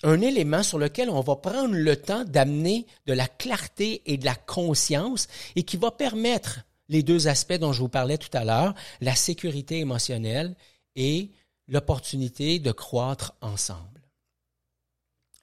un 0.06 0.20
élément 0.20 0.62
sur 0.62 0.78
lequel 0.78 1.10
on 1.10 1.20
va 1.20 1.34
prendre 1.34 1.74
le 1.74 1.96
temps 1.96 2.24
d'amener 2.24 2.86
de 3.06 3.12
la 3.12 3.26
clarté 3.26 4.02
et 4.06 4.16
de 4.16 4.24
la 4.24 4.36
conscience 4.36 5.26
et 5.56 5.64
qui 5.64 5.76
va 5.76 5.90
permettre 5.90 6.60
les 6.88 7.02
deux 7.02 7.26
aspects 7.26 7.54
dont 7.54 7.72
je 7.72 7.80
vous 7.80 7.88
parlais 7.88 8.16
tout 8.16 8.30
à 8.32 8.44
l'heure, 8.44 8.74
la 9.00 9.16
sécurité 9.16 9.80
émotionnelle 9.80 10.54
et 10.94 11.32
l'opportunité 11.66 12.60
de 12.60 12.70
croître 12.70 13.34
ensemble. 13.40 14.00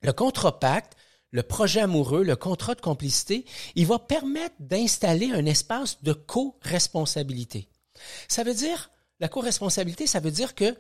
Le 0.01 0.13
contre-pacte, 0.13 0.96
le 1.32 1.43
projet 1.43 1.82
amoureux, 1.82 2.24
le 2.24 2.38
contrat 2.38 2.75
de 2.75 2.82
complicité, 2.82 3.46
il 3.75 3.86
va 3.86 4.00
permettre 4.00 4.55
d'installer 4.60 5.32
un 5.34 5.46
espace 5.46 6.01
de 6.03 6.13
co-responsabilité. 6.13 7.67
Ça 8.29 8.43
veut 8.43 8.53
dire, 8.53 8.91
la 9.20 9.27
co-responsabilité, 9.27 10.08
ça 10.08 10.22
veut 10.22 10.32
dire 10.32 10.55
que 10.55 10.77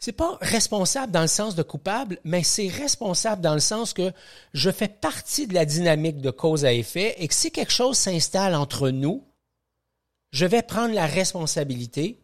c'est 0.00 0.12
pas 0.12 0.38
responsable 0.40 1.12
dans 1.12 1.20
le 1.20 1.28
sens 1.28 1.54
de 1.54 1.62
coupable, 1.62 2.18
mais 2.24 2.42
c'est 2.42 2.68
responsable 2.68 3.42
dans 3.42 3.52
le 3.52 3.60
sens 3.60 3.92
que 3.92 4.12
je 4.54 4.70
fais 4.70 4.88
partie 4.88 5.46
de 5.46 5.52
la 5.52 5.66
dynamique 5.66 6.22
de 6.22 6.30
cause 6.30 6.64
à 6.64 6.72
effet 6.72 7.14
et 7.18 7.28
que 7.28 7.34
si 7.34 7.52
quelque 7.52 7.72
chose 7.72 7.98
s'installe 7.98 8.54
entre 8.54 8.88
nous, 8.88 9.22
je 10.32 10.46
vais 10.46 10.62
prendre 10.62 10.94
la 10.94 11.06
responsabilité 11.06 12.18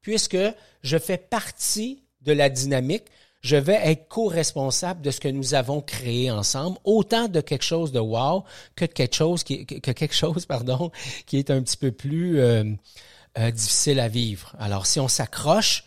puisque 0.00 0.38
je 0.82 0.98
fais 0.98 1.18
partie 1.18 2.02
de 2.22 2.32
la 2.32 2.48
dynamique, 2.48 3.04
je 3.42 3.56
vais 3.56 3.80
être 3.82 4.08
co-responsable 4.08 5.02
de 5.02 5.10
ce 5.10 5.20
que 5.20 5.28
nous 5.28 5.52
avons 5.52 5.82
créé 5.82 6.30
ensemble, 6.30 6.78
autant 6.84 7.28
de 7.28 7.40
quelque 7.42 7.64
chose 7.64 7.92
de 7.92 8.00
wow 8.00 8.44
que 8.74 8.86
de 8.86 8.92
quelque 8.92 9.16
chose 9.16 9.44
qui, 9.44 9.66
que 9.66 9.90
quelque 9.90 10.14
chose, 10.14 10.46
pardon, 10.48 10.90
qui 11.26 11.38
est 11.38 11.50
un 11.50 11.60
petit 11.60 11.76
peu 11.76 11.92
plus 11.92 12.40
euh, 12.40 12.64
euh, 13.38 13.50
difficile 13.50 14.00
à 14.00 14.08
vivre. 14.08 14.54
Alors, 14.58 14.86
si 14.86 14.98
on 14.98 15.08
s'accroche, 15.08 15.84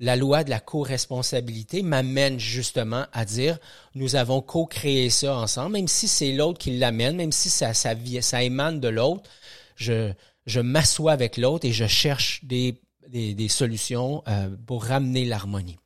la 0.00 0.16
loi 0.16 0.44
de 0.44 0.50
la 0.50 0.60
co-responsabilité 0.60 1.82
m'amène 1.82 2.38
justement 2.38 3.06
à 3.12 3.24
dire 3.24 3.58
nous 3.94 4.16
avons 4.16 4.40
co-créé 4.40 5.10
ça 5.10 5.36
ensemble, 5.36 5.72
même 5.72 5.88
si 5.88 6.08
c'est 6.08 6.32
l'autre 6.32 6.58
qui 6.58 6.76
l'amène, 6.76 7.16
même 7.16 7.32
si 7.32 7.48
ça, 7.48 7.74
ça, 7.74 7.94
ça 8.20 8.42
émane 8.42 8.80
de 8.80 8.88
l'autre, 8.88 9.30
je, 9.76 10.12
m'assois 10.60 11.12
avec 11.12 11.36
l'autre 11.36 11.66
et 11.66 11.72
je 11.72 11.86
cherche 11.86 12.44
des 12.44 13.48
solutions 13.48 14.22
euh, 14.28 14.48
pour 14.66 14.84
ramener 14.84 15.24
l'harmonie. 15.24 15.78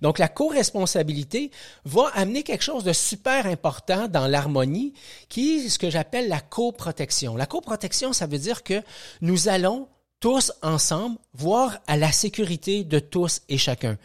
Donc 0.00 0.18
la 0.18 0.28
co-responsabilité 0.28 1.50
va 1.84 2.10
amener 2.14 2.42
quelque 2.42 2.62
chose 2.62 2.84
de 2.84 2.92
super 2.92 3.46
important 3.46 4.08
dans 4.08 4.26
l'harmonie, 4.26 4.92
qui 5.28 5.56
est 5.56 5.68
ce 5.68 5.78
que 5.78 5.90
j'appelle 5.90 6.28
la 6.28 6.40
coprotection. 6.40 7.36
La 7.36 7.46
coprotection, 7.46 8.12
ça 8.12 8.26
veut 8.26 8.38
dire 8.38 8.62
que 8.62 8.82
nous 9.20 9.48
allons 9.48 9.88
tous 10.20 10.52
ensemble, 10.62 11.18
voir 11.34 11.78
à 11.86 11.96
la 11.96 12.12
sécurité 12.12 12.84
de 12.84 12.98
tous 12.98 13.42
et 13.48 13.58
chacun. 13.58 13.98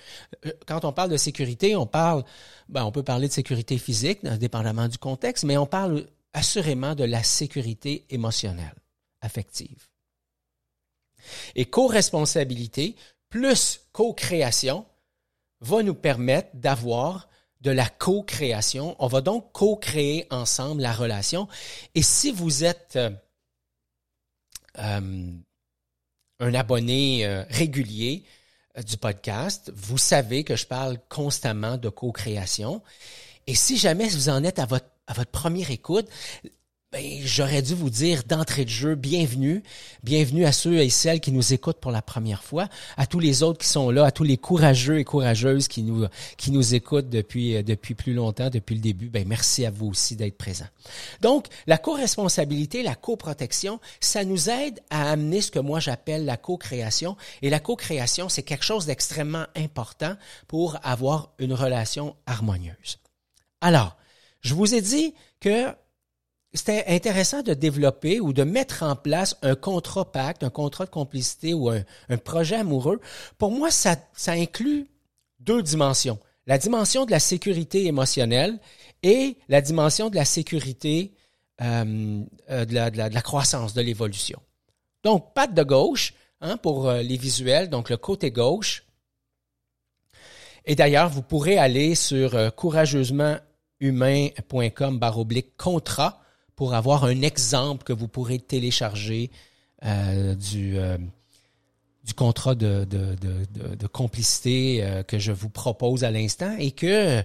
Euh, 0.45 0.51
quand 0.67 0.83
on 0.85 0.91
parle 0.91 1.11
de 1.11 1.17
sécurité, 1.17 1.75
on 1.75 1.85
parle, 1.87 2.23
ben, 2.67 2.83
on 2.83 2.91
peut 2.91 3.03
parler 3.03 3.27
de 3.27 3.33
sécurité 3.33 3.77
physique, 3.77 4.25
dépendamment 4.25 4.87
du 4.87 4.97
contexte, 4.97 5.45
mais 5.45 5.57
on 5.57 5.65
parle 5.65 6.07
assurément 6.33 6.95
de 6.95 7.05
la 7.05 7.23
sécurité 7.23 8.05
émotionnelle, 8.09 8.75
affective. 9.21 9.87
Et 11.55 11.65
co-responsabilité 11.65 12.95
plus 13.29 13.81
co-création 13.91 14.85
va 15.61 15.83
nous 15.83 15.95
permettre 15.95 16.49
d'avoir 16.53 17.29
de 17.61 17.71
la 17.71 17.87
co-création. 17.87 18.95
On 18.99 19.07
va 19.07 19.21
donc 19.21 19.51
co-créer 19.51 20.27
ensemble 20.31 20.81
la 20.81 20.93
relation. 20.93 21.47
Et 21.95 22.01
si 22.01 22.31
vous 22.31 22.63
êtes 22.63 22.95
euh, 22.95 23.09
euh 24.79 25.33
un 26.39 26.53
abonné 26.53 27.25
euh, 27.25 27.43
régulier 27.50 28.24
euh, 28.77 28.81
du 28.81 28.98
podcast, 28.98 29.72
vous 29.75 29.98
savez 29.98 30.43
que 30.43 30.55
je 30.55 30.65
parle 30.65 30.98
constamment 31.10 31.77
de 31.77 31.89
co-création. 31.89 32.81
Et 33.48 33.55
si 33.55 33.77
jamais 33.77 34.08
vous 34.08 34.29
en 34.29 34.43
êtes 34.43 34.60
à 34.60 34.65
votre, 34.65 34.88
à 35.08 35.13
votre 35.13 35.31
première 35.31 35.72
écoute, 35.72 36.08
ben, 36.91 37.22
j'aurais 37.24 37.62
dû 37.62 37.75
vous 37.75 37.91
dire 37.91 38.24
d'entrée 38.24 38.65
de 38.65 38.69
jeu, 38.69 38.96
bienvenue, 38.96 39.62
bienvenue 40.01 40.46
à 40.46 40.51
ceux 40.51 40.79
et 40.79 40.89
celles 40.89 41.19
qui 41.19 41.31
nous 41.31 41.53
écoutent 41.53 41.79
pour 41.79 41.91
la 41.91 42.01
première 42.01 42.43
fois, 42.43 42.67
à 42.98 43.05
tous 43.05 43.19
les 43.19 43.43
autres 43.43 43.60
qui 43.60 43.67
sont 43.67 43.91
là, 43.91 44.05
à 44.05 44.12
tous 44.12 44.24
les 44.24 44.38
courageux 44.38 44.98
et 44.98 45.03
courageuses 45.03 45.67
qui 45.67 45.84
nous 45.84 46.08
qui 46.38 46.50
nous 46.50 46.74
écoutent 46.74 47.10
depuis 47.10 47.58
euh, 47.58 47.62
depuis 47.62 47.93
plus 47.93 48.13
longtemps, 48.13 48.50
depuis 48.50 48.74
le 48.74 48.81
début. 48.81 49.08
Ben 49.08 49.27
merci 49.27 49.67
à 49.67 49.72
vous 49.72 49.88
aussi 49.88 50.15
d'être 50.15 50.38
présents. 50.38 50.69
Donc 51.22 51.46
la 51.67 51.77
co-responsabilité, 51.77 52.81
la 52.81 52.96
co-protection, 52.96 53.79
ça 54.00 54.25
nous 54.25 54.50
aide 54.50 54.79
à 54.89 55.12
amener 55.12 55.41
ce 55.41 55.51
que 55.51 55.60
moi 55.60 55.79
j'appelle 55.79 56.25
la 56.25 56.38
co-création. 56.38 57.15
Et 57.43 57.51
la 57.51 57.60
co-création, 57.60 58.29
c'est 58.29 58.43
quelque 58.43 58.65
chose 58.65 58.88
d'extrêmement 58.88 59.46
important 59.55 60.15
pour 60.48 60.77
avoir 60.81 61.34
une 61.38 61.53
relation 61.53 62.15
harmonieuse. 62.25 62.98
Alors, 63.62 63.96
je 64.41 64.55
vous 64.55 64.74
ai 64.74 64.81
dit 64.81 65.13
que 65.39 65.67
c'était 66.53 66.86
intéressant 66.88 67.44
de 67.44 67.53
développer 67.53 68.20
ou 68.20 68.34
de 68.34 68.44
mettre 68.44 68.84
en 68.84 68.96
place 68.96 69.38
un 69.44 69.53
contrat 69.56 70.12
pacte, 70.12 70.44
un 70.44 70.50
contrat 70.50 70.86
de 70.86 70.89
complicité 70.89 71.53
ou 71.53 71.70
un, 71.70 71.84
projet 72.24 72.56
amoureux. 72.56 73.00
Pour 73.38 73.51
moi, 73.51 73.70
ça, 73.70 73.98
inclut 74.27 74.88
deux 75.39 75.62
dimensions. 75.62 76.18
La 76.48 76.58
dimension 76.58 77.06
de 77.06 77.12
la 77.12 77.20
sécurité 77.20 77.86
émotionnelle 77.86 78.58
et 79.03 79.38
la 79.48 79.62
dimension 79.62 80.10
de 80.10 80.15
la 80.15 80.25
sécurité 80.25 81.13
euh, 81.62 82.24
euh, 82.50 82.65
de, 82.65 82.74
la, 82.74 83.22
croissance, 83.22 83.75
de 83.75 83.82
l'évolution. 83.82 84.41
Donc, 85.03 85.36
patte 85.36 85.53
de 85.53 85.62
gauche 85.62 86.15
hein, 86.41 86.58
pour 86.58 86.89
euh, 86.89 87.03
les 87.03 87.18
visuels, 87.18 87.70
donc 87.70 87.91
le 87.91 87.98
côté 87.98 88.32
gauche. 88.32 88.86
Et 90.65 90.74
d'ailleurs, 90.75 91.10
vous 91.10 91.22
pourrez 91.22 91.60
aller 91.60 91.94
sur 91.94 92.56
courageusementhumain.com 92.56 95.00
oblique 95.15 95.56
contrat 95.56 96.20
pour 96.59 96.73
avoir 96.73 97.05
un 97.05 97.21
exemple 97.21 97.85
que 97.85 97.93
vous 97.93 98.09
pourrez 98.09 98.37
télécharger 98.37 99.31
euh, 99.85 100.35
du, 100.35 100.77
euh, 100.77 100.97
du 102.03 102.13
contrat 102.13 102.53
de, 102.53 102.83
de, 102.83 103.15
de, 103.15 103.75
de 103.75 103.87
complicité 103.87 104.83
euh, 104.83 105.01
que 105.01 105.19
je 105.19 105.31
vous 105.31 105.47
propose 105.47 106.03
à 106.03 106.11
l'instant 106.11 106.53
et 106.59 106.71
que 106.71 107.23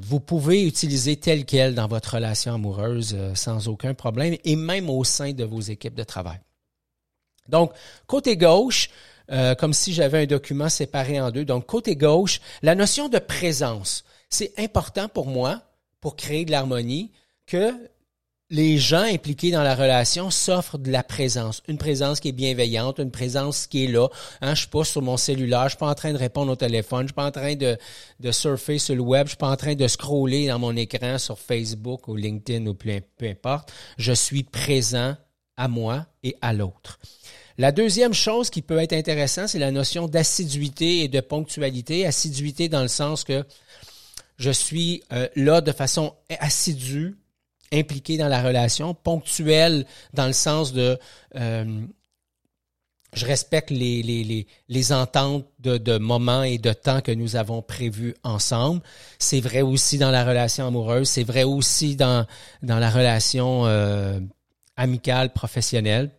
vous 0.00 0.20
pouvez 0.20 0.66
utiliser 0.66 1.16
tel 1.16 1.44
quel 1.44 1.74
dans 1.74 1.86
votre 1.86 2.14
relation 2.14 2.54
amoureuse 2.54 3.14
sans 3.34 3.68
aucun 3.68 3.92
problème 3.92 4.38
et 4.42 4.56
même 4.56 4.88
au 4.88 5.04
sein 5.04 5.32
de 5.34 5.44
vos 5.44 5.60
équipes 5.60 5.94
de 5.94 6.02
travail. 6.02 6.40
Donc, 7.50 7.72
côté 8.06 8.38
gauche, 8.38 8.88
euh, 9.30 9.54
comme 9.54 9.74
si 9.74 9.92
j'avais 9.92 10.22
un 10.22 10.26
document 10.26 10.70
séparé 10.70 11.20
en 11.20 11.30
deux. 11.30 11.44
Donc, 11.44 11.66
côté 11.66 11.94
gauche, 11.94 12.40
la 12.62 12.74
notion 12.74 13.10
de 13.10 13.18
présence. 13.18 14.02
C'est 14.30 14.58
important 14.58 15.10
pour 15.10 15.26
moi, 15.26 15.60
pour 16.00 16.16
créer 16.16 16.46
de 16.46 16.52
l'harmonie, 16.52 17.12
que 17.46 17.74
les 18.54 18.78
gens 18.78 19.02
impliqués 19.02 19.50
dans 19.50 19.64
la 19.64 19.74
relation 19.74 20.30
s'offrent 20.30 20.78
de 20.78 20.92
la 20.92 21.02
présence, 21.02 21.60
une 21.66 21.76
présence 21.76 22.20
qui 22.20 22.28
est 22.28 22.32
bienveillante, 22.32 23.00
une 23.00 23.10
présence 23.10 23.66
qui 23.66 23.84
est 23.84 23.88
là. 23.88 24.06
Hein, 24.40 24.54
je 24.54 24.60
suis 24.60 24.68
pas 24.68 24.84
sur 24.84 25.02
mon 25.02 25.16
cellulaire, 25.16 25.64
je 25.64 25.70
suis 25.70 25.78
pas 25.78 25.88
en 25.88 25.94
train 25.94 26.12
de 26.12 26.18
répondre 26.18 26.52
au 26.52 26.56
téléphone, 26.56 27.02
je 27.02 27.08
suis 27.08 27.14
pas 27.14 27.26
en 27.26 27.32
train 27.32 27.56
de, 27.56 27.76
de 28.20 28.30
surfer 28.30 28.78
sur 28.78 28.94
le 28.94 29.00
web, 29.00 29.26
je 29.26 29.30
suis 29.30 29.38
pas 29.38 29.50
en 29.50 29.56
train 29.56 29.74
de 29.74 29.88
scroller 29.88 30.46
dans 30.46 30.60
mon 30.60 30.76
écran 30.76 31.18
sur 31.18 31.36
Facebook 31.36 32.06
ou 32.06 32.14
LinkedIn 32.14 32.64
ou 32.66 32.74
peu, 32.74 32.92
importe. 33.22 33.72
Je 33.98 34.12
suis 34.12 34.44
présent 34.44 35.16
à 35.56 35.66
moi 35.66 36.06
et 36.22 36.36
à 36.40 36.52
l'autre. 36.52 37.00
La 37.58 37.72
deuxième 37.72 38.14
chose 38.14 38.50
qui 38.50 38.62
peut 38.62 38.78
être 38.78 38.92
intéressante, 38.92 39.48
c'est 39.48 39.58
la 39.58 39.72
notion 39.72 40.06
d'assiduité 40.06 41.00
et 41.00 41.08
de 41.08 41.20
ponctualité. 41.20 42.06
Assiduité 42.06 42.68
dans 42.68 42.82
le 42.82 42.88
sens 42.88 43.24
que 43.24 43.44
je 44.36 44.50
suis 44.50 45.02
euh, 45.12 45.26
là 45.34 45.60
de 45.60 45.72
façon 45.72 46.14
assidue, 46.38 47.16
impliqué 47.72 48.16
dans 48.16 48.28
la 48.28 48.42
relation, 48.42 48.94
ponctuel 48.94 49.86
dans 50.12 50.26
le 50.26 50.32
sens 50.32 50.72
de 50.72 50.98
euh, 51.36 51.86
je 53.14 53.26
respecte 53.26 53.70
les, 53.70 54.02
les, 54.02 54.24
les, 54.24 54.46
les 54.68 54.92
ententes 54.92 55.46
de, 55.60 55.78
de, 55.78 55.98
moments 55.98 56.42
et 56.42 56.58
de 56.58 56.72
temps 56.72 57.00
que 57.00 57.12
nous 57.12 57.36
avons 57.36 57.62
prévus 57.62 58.14
ensemble. 58.22 58.82
C'est 59.18 59.40
vrai 59.40 59.62
aussi 59.62 59.98
dans 59.98 60.10
la 60.10 60.24
relation 60.24 60.66
amoureuse, 60.66 61.08
c'est 61.08 61.24
vrai 61.24 61.44
aussi 61.44 61.96
dans, 61.96 62.26
dans 62.62 62.78
la 62.78 62.90
relation 62.90 63.66
euh, 63.66 64.18
amicale, 64.76 65.32
professionnelle. 65.32 66.10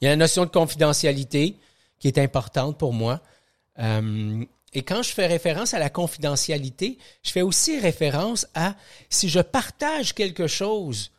Il 0.00 0.06
y 0.06 0.08
a 0.08 0.10
la 0.10 0.16
notion 0.16 0.44
de 0.44 0.50
confidentialité 0.50 1.58
qui 1.98 2.08
est 2.08 2.18
importante 2.18 2.78
pour 2.78 2.92
moi. 2.92 3.20
Euh, 3.78 4.44
et 4.74 4.82
quand 4.82 5.02
je 5.02 5.10
fais 5.10 5.26
référence 5.26 5.72
à 5.72 5.78
la 5.78 5.88
confidentialité, 5.88 6.98
je 7.22 7.30
fais 7.30 7.42
aussi 7.42 7.78
référence 7.78 8.46
à 8.54 8.76
si 9.08 9.28
je 9.28 9.38
partage 9.38 10.14
quelque 10.14 10.48
chose 10.48 11.12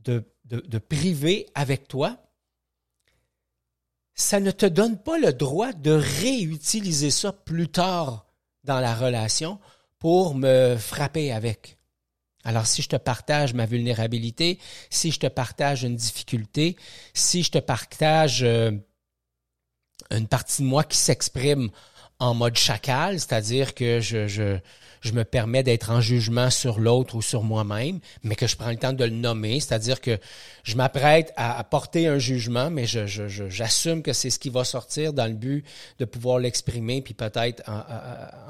de, 0.00 0.24
privé 0.78 1.46
avec 1.54 1.88
toi, 1.88 2.18
ça 4.14 4.40
ne 4.40 4.50
te 4.50 4.66
donne 4.66 4.98
pas 4.98 5.18
le 5.18 5.32
droit 5.32 5.72
de 5.72 5.92
réutiliser 5.92 7.10
ça 7.10 7.32
plus 7.32 7.68
tard 7.68 8.26
dans 8.64 8.80
la 8.80 8.94
relation 8.94 9.60
pour 9.98 10.34
me 10.34 10.76
frapper 10.76 11.32
avec. 11.32 11.78
Alors 12.42 12.66
si 12.66 12.82
je 12.82 12.88
te 12.88 12.96
partage 12.96 13.54
ma 13.54 13.66
vulnérabilité, 13.66 14.58
si 14.90 15.10
je 15.10 15.20
te 15.20 15.26
partage 15.26 15.82
une 15.82 15.96
difficulté, 15.96 16.76
si 17.12 17.42
je 17.42 17.50
te 17.50 17.58
partage 17.58 18.42
euh, 18.42 18.70
une 20.10 20.28
partie 20.28 20.62
de 20.62 20.68
moi 20.68 20.84
qui 20.84 20.96
s'exprime 20.96 21.70
en 22.18 22.34
mode 22.34 22.56
chacal, 22.56 23.20
c'est-à-dire 23.20 23.74
que 23.74 24.00
je, 24.00 24.26
je, 24.26 24.58
je 25.02 25.12
me 25.12 25.24
permets 25.24 25.62
d'être 25.62 25.90
en 25.90 26.00
jugement 26.00 26.50
sur 26.50 26.80
l'autre 26.80 27.14
ou 27.14 27.22
sur 27.22 27.42
moi-même, 27.42 28.00
mais 28.22 28.34
que 28.34 28.46
je 28.46 28.56
prends 28.56 28.70
le 28.70 28.76
temps 28.76 28.92
de 28.92 29.04
le 29.04 29.10
nommer, 29.10 29.60
c'est-à-dire 29.60 30.00
que 30.00 30.18
je 30.64 30.76
m'apprête 30.76 31.32
à, 31.36 31.62
porter 31.64 32.06
un 32.06 32.18
jugement, 32.18 32.70
mais 32.70 32.86
je, 32.86 33.06
je, 33.06 33.48
j'assume 33.48 34.02
que 34.02 34.12
c'est 34.12 34.30
ce 34.30 34.38
qui 34.38 34.50
va 34.50 34.64
sortir 34.64 35.12
dans 35.12 35.26
le 35.26 35.34
but 35.34 35.64
de 35.98 36.04
pouvoir 36.04 36.38
l'exprimer, 36.38 37.02
puis 37.02 37.14
peut-être 37.14 37.62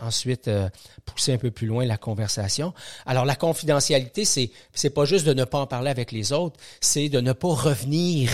ensuite 0.00 0.48
euh, 0.48 0.68
pousser 1.04 1.32
un 1.32 1.38
peu 1.38 1.50
plus 1.50 1.66
loin 1.66 1.84
la 1.84 1.96
conversation. 1.96 2.72
Alors 3.04 3.24
la 3.24 3.36
confidentialité, 3.36 4.24
c'est 4.24 4.50
c'est 4.72 4.90
pas 4.90 5.04
juste 5.04 5.26
de 5.26 5.34
ne 5.34 5.44
pas 5.44 5.58
en 5.58 5.66
parler 5.66 5.90
avec 5.90 6.12
les 6.12 6.32
autres, 6.32 6.58
c'est 6.80 7.08
de 7.08 7.20
ne 7.20 7.32
pas 7.32 7.48
revenir 7.48 8.30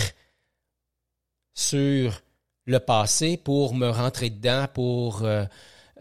sur 1.53 2.22
le 2.65 2.79
passé 2.79 3.37
pour 3.37 3.75
me 3.75 3.89
rentrer 3.89 4.29
dedans, 4.29 4.67
pour 4.73 5.23
euh, 5.23 5.45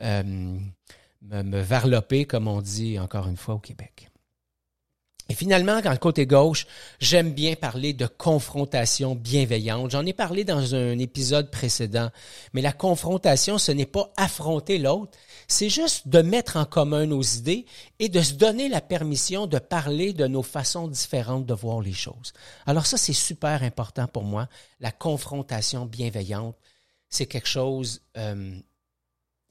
euh, 0.03 0.23
me, 0.23 1.43
me 1.43 1.61
varloper, 1.61 2.25
comme 2.25 2.49
on 2.49 2.61
dit 2.61 2.99
encore 2.99 3.29
une 3.29 3.37
fois 3.37 3.55
au 3.55 3.59
Québec. 3.59 4.12
Et 5.29 5.35
finalement, 5.35 5.81
dans 5.81 5.93
le 5.93 5.99
côté 5.99 6.27
gauche, 6.27 6.67
j'aime 7.01 7.33
bien 7.33 7.55
parler 7.55 7.93
de 7.93 8.07
confrontation 8.07 9.15
bienveillante. 9.15 9.93
J'en 9.93 10.05
ai 10.05 10.13
parlé 10.13 10.45
dans 10.45 10.75
un 10.75 10.99
épisode 10.99 11.51
précédent. 11.51 12.11
Mais 12.53 12.61
la 12.61 12.73
confrontation, 12.73 13.57
ce 13.57 13.73
n'est 13.73 13.87
pas 13.87 14.13
affronter 14.17 14.79
l'autre, 14.79 15.17
c'est 15.47 15.71
juste 15.71 16.09
de 16.09 16.23
mettre 16.23 16.57
en 16.57 16.65
commun 16.65 17.07
nos 17.07 17.23
idées 17.23 17.67
et 17.99 18.09
de 18.09 18.21
se 18.21 18.35
donner 18.35 18.69
la 18.69 18.81
permission 18.81 19.47
de 19.47 19.59
parler 19.59 20.13
de 20.13 20.27
nos 20.27 20.43
façons 20.43 20.89
différentes 20.89 21.47
de 21.47 21.55
voir 21.55 21.81
les 21.81 21.93
choses. 21.93 22.33
Alors 22.67 22.87
ça, 22.87 22.97
c'est 22.97 23.13
super 23.13 23.63
important 23.63 24.09
pour 24.09 24.25
moi. 24.25 24.49
La 24.81 24.91
confrontation 24.91 25.87
bienveillante, 25.87 26.57
c'est 27.09 27.27
quelque 27.27 27.49
chose 27.49 28.03
euh, 28.17 28.59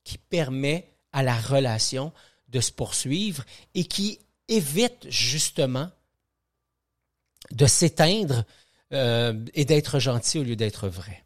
qui 0.04 0.18
permet 0.18 0.92
à 1.14 1.24
la 1.24 1.36
relation 1.36 2.12
de 2.50 2.60
se 2.60 2.72
poursuivre 2.72 3.44
et 3.74 3.86
qui 3.86 4.20
évite 4.52 5.10
justement 5.10 5.90
de 7.52 7.66
s'éteindre 7.66 8.46
euh, 8.94 9.34
et 9.54 9.66
d'être 9.66 10.00
gentil 10.00 10.40
au 10.40 10.44
lieu 10.44 10.56
d'être 10.56 10.88
vrai. 10.88 11.26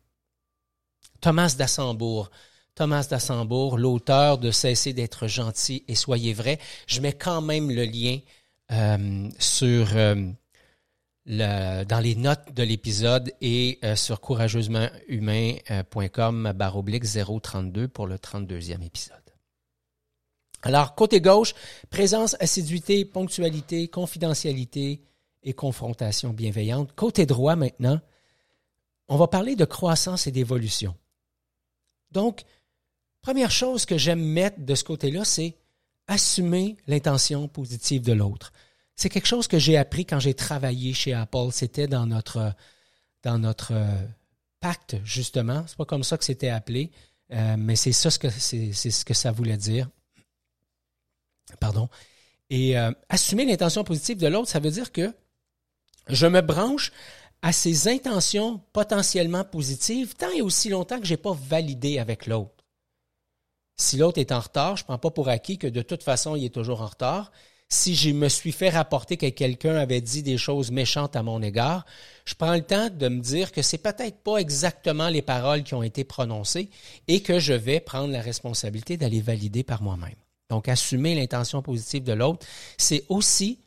Thomas 1.19 1.53
d'Assembourg, 1.57 2.31
Thomas 2.75 3.07
d'Assembourg, 3.09 3.77
l'auteur 3.77 4.37
de 4.37 4.51
Cesser 4.51 4.93
d'être 4.93 5.27
gentil 5.27 5.83
et 5.87 5.95
soyez 5.95 6.33
vrai, 6.33 6.59
je 6.87 7.01
mets 7.01 7.13
quand 7.13 7.41
même 7.41 7.71
le 7.71 7.85
lien 7.85 8.19
euh, 8.71 9.29
euh, 9.63 10.33
dans 11.85 11.99
les 11.99 12.15
notes 12.15 12.53
de 12.53 12.63
l'épisode 12.63 13.31
et 13.41 13.79
sur 13.95 14.21
courageusementhumain.com 14.21 16.53
barre 16.55 16.77
oblique 16.77 17.05
032 17.05 17.87
pour 17.87 18.05
le 18.05 18.17
32e 18.17 18.83
épisode. 18.83 19.24
Alors, 20.65 20.95
côté 20.95 21.21
gauche, 21.21 21.53
présence, 21.91 22.35
assiduité, 22.39 23.05
ponctualité, 23.05 23.87
confidentialité 23.87 24.99
et 25.43 25.53
confrontation 25.53 26.31
bienveillante. 26.31 26.91
Côté 26.95 27.27
droit, 27.27 27.55
maintenant, 27.55 28.01
on 29.07 29.15
va 29.15 29.27
parler 29.27 29.55
de 29.55 29.63
croissance 29.63 30.25
et 30.25 30.31
d'évolution. 30.31 30.95
Donc, 32.09 32.41
première 33.21 33.51
chose 33.51 33.85
que 33.85 33.99
j'aime 33.99 34.23
mettre 34.23 34.59
de 34.59 34.73
ce 34.73 34.83
côté-là, 34.83 35.23
c'est 35.23 35.55
assumer 36.07 36.77
l'intention 36.87 37.47
positive 37.47 38.01
de 38.01 38.13
l'autre. 38.13 38.51
C'est 38.95 39.09
quelque 39.09 39.27
chose 39.27 39.47
que 39.47 39.59
j'ai 39.59 39.77
appris 39.77 40.07
quand 40.07 40.19
j'ai 40.19 40.33
travaillé 40.33 40.93
chez 40.93 41.13
Apple. 41.13 41.51
C'était 41.51 41.87
dans 41.87 42.07
notre, 42.07 42.55
dans 43.21 43.37
notre 43.37 43.73
euh, 43.73 44.07
pacte, 44.61 44.97
justement. 45.03 45.63
C'est 45.67 45.77
pas 45.77 45.85
comme 45.85 46.03
ça 46.03 46.17
que 46.17 46.25
c'était 46.25 46.49
appelé, 46.49 46.89
euh, 47.31 47.55
mais 47.55 47.75
c'est 47.75 47.91
ça 47.91 48.09
c'est 48.09 48.73
ce 48.73 49.05
que 49.05 49.13
ça 49.13 49.31
voulait 49.31 49.57
dire. 49.57 49.87
Pardon. 51.59 51.89
Et 52.49 52.77
euh, 52.77 52.91
assumer 53.09 53.45
l'intention 53.45 53.83
positive 53.83 54.17
de 54.17 54.27
l'autre, 54.27 54.49
ça 54.49 54.59
veut 54.59 54.71
dire 54.71 54.91
que 54.91 55.13
je 56.07 56.27
me 56.27 56.41
branche 56.41 56.91
à 57.41 57.51
ses 57.51 57.87
intentions 57.87 58.61
potentiellement 58.73 59.43
positives 59.43 60.15
tant 60.15 60.31
et 60.31 60.41
aussi 60.41 60.69
longtemps 60.69 60.99
que 60.99 61.05
je 61.05 61.13
n'ai 61.13 61.17
pas 61.17 61.33
validé 61.33 61.99
avec 61.99 62.27
l'autre. 62.27 62.51
Si 63.77 63.97
l'autre 63.97 64.19
est 64.19 64.31
en 64.31 64.39
retard, 64.39 64.77
je 64.77 64.83
ne 64.83 64.87
prends 64.87 64.97
pas 64.97 65.11
pour 65.11 65.27
acquis 65.29 65.57
que 65.57 65.67
de 65.67 65.81
toute 65.81 66.03
façon, 66.03 66.35
il 66.35 66.45
est 66.45 66.53
toujours 66.53 66.81
en 66.81 66.87
retard. 66.87 67.31
Si 67.67 67.95
je 67.95 68.11
me 68.11 68.29
suis 68.29 68.51
fait 68.51 68.69
rapporter 68.69 69.17
que 69.17 69.27
quelqu'un 69.29 69.75
avait 69.75 69.99
dit 69.99 70.23
des 70.23 70.37
choses 70.37 70.71
méchantes 70.71 71.15
à 71.15 71.23
mon 71.23 71.41
égard, 71.41 71.85
je 72.23 72.35
prends 72.35 72.53
le 72.53 72.61
temps 72.61 72.89
de 72.89 73.07
me 73.09 73.21
dire 73.21 73.51
que 73.51 73.63
c'est 73.63 73.79
peut-être 73.79 74.17
pas 74.23 74.37
exactement 74.37 75.09
les 75.09 75.23
paroles 75.23 75.63
qui 75.63 75.73
ont 75.73 75.83
été 75.83 76.03
prononcées 76.03 76.69
et 77.07 77.21
que 77.21 77.39
je 77.39 77.53
vais 77.53 77.79
prendre 77.79 78.13
la 78.13 78.21
responsabilité 78.21 78.97
d'aller 78.97 79.19
valider 79.19 79.63
par 79.63 79.81
moi-même. 79.81 80.15
Donc, 80.49 80.67
assumer 80.69 81.15
l'intention 81.15 81.61
positive 81.61 82.03
de 82.03 82.13
l'autre, 82.13 82.45
c'est 82.77 83.05
aussi 83.09 83.59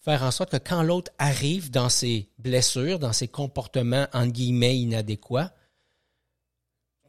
faire 0.00 0.22
en 0.22 0.30
sorte 0.30 0.52
que 0.52 0.56
quand 0.56 0.82
l'autre 0.82 1.10
arrive 1.18 1.70
dans 1.70 1.88
ses 1.88 2.28
blessures, 2.38 2.98
dans 2.98 3.12
ses 3.12 3.28
comportements, 3.28 4.06
en 4.12 4.26
guillemets, 4.26 4.78
inadéquats, 4.78 5.52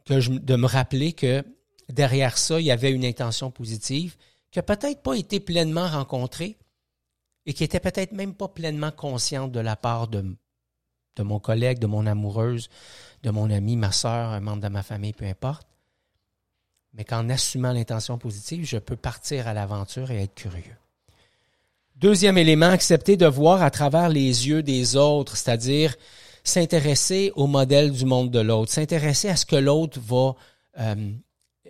de 0.08 0.56
me 0.56 0.66
rappeler 0.66 1.12
que 1.12 1.44
derrière 1.88 2.38
ça, 2.38 2.60
il 2.60 2.66
y 2.66 2.70
avait 2.70 2.90
une 2.90 3.04
intention 3.04 3.50
positive 3.50 4.16
qui 4.50 4.58
n'a 4.58 4.62
peut-être 4.62 5.02
pas 5.02 5.14
été 5.14 5.38
pleinement 5.38 5.86
rencontrée 5.86 6.58
et 7.46 7.52
qui 7.52 7.62
était 7.62 7.78
peut-être 7.78 8.12
même 8.12 8.34
pas 8.34 8.48
pleinement 8.48 8.90
consciente 8.90 9.52
de 9.52 9.60
la 9.60 9.76
part 9.76 10.08
de, 10.08 10.36
de 11.16 11.22
mon 11.22 11.38
collègue, 11.38 11.78
de 11.78 11.86
mon 11.86 12.06
amoureuse, 12.06 12.68
de 13.22 13.30
mon 13.30 13.50
ami, 13.50 13.76
ma 13.76 13.92
soeur, 13.92 14.30
un 14.30 14.40
membre 14.40 14.62
de 14.62 14.68
ma 14.68 14.82
famille, 14.82 15.12
peu 15.12 15.26
importe 15.26 15.67
mais 16.94 17.04
qu'en 17.04 17.28
assumant 17.28 17.72
l'intention 17.72 18.18
positive, 18.18 18.64
je 18.64 18.78
peux 18.78 18.96
partir 18.96 19.46
à 19.46 19.54
l'aventure 19.54 20.10
et 20.10 20.22
être 20.22 20.34
curieux. 20.34 20.76
Deuxième 21.96 22.38
élément, 22.38 22.66
accepter 22.66 23.16
de 23.16 23.26
voir 23.26 23.62
à 23.62 23.70
travers 23.70 24.08
les 24.08 24.48
yeux 24.48 24.62
des 24.62 24.96
autres, 24.96 25.36
c'est-à-dire 25.36 25.96
s'intéresser 26.44 27.32
au 27.34 27.46
modèle 27.46 27.90
du 27.90 28.04
monde 28.04 28.30
de 28.30 28.38
l'autre, 28.38 28.72
s'intéresser 28.72 29.28
à 29.28 29.36
ce 29.36 29.44
que 29.44 29.56
l'autre 29.56 29.98
va... 30.00 30.34
Euh, 30.78 31.12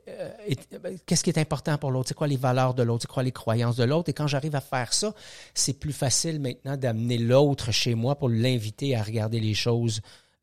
euh, 0.07 0.97
qu'est-ce 1.07 1.25
qui 1.25 1.31
est 1.31 1.39
important 1.39 1.77
pour 1.79 1.91
l'autre, 1.91 2.09
c'est 2.09 2.15
quoi 2.15 2.27
les 2.27 2.37
valeurs 2.37 2.75
de 2.75 2.83
l'autre, 2.83 3.03
c'est 3.03 3.13
quoi 3.13 3.23
les 3.23 3.33
croyances 3.33 3.77
de 3.77 3.85
l'autre. 3.85 4.11
Et 4.11 4.13
quand 4.13 4.27
j'arrive 4.27 4.55
à 4.55 4.61
faire 4.61 4.93
ça, 4.93 5.15
c'est 5.55 5.79
plus 5.79 5.93
facile 5.93 6.41
maintenant 6.41 6.77
d'amener 6.77 7.19
l'autre 7.19 7.73
chez 7.73 7.95
moi 7.95 8.15
pour 8.15 8.29
l'inviter 8.29 8.97
à 8.97 9.03
regarder 9.03 9.41
les 9.41 9.55
choses 9.55 10.01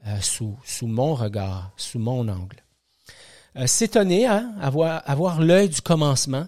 euh, 0.08 0.20
sous 0.20 0.58
mon 0.88 1.16
regard, 1.16 1.72
sous 1.78 2.00
mon 2.00 2.28
angle. 2.28 2.65
Euh, 3.58 3.68
s'étonner, 3.68 4.28
hein, 4.28 4.54
avoir, 4.60 5.02
avoir 5.10 5.42
l'œil 5.42 5.70
du 5.70 5.82
commencement, 5.82 6.48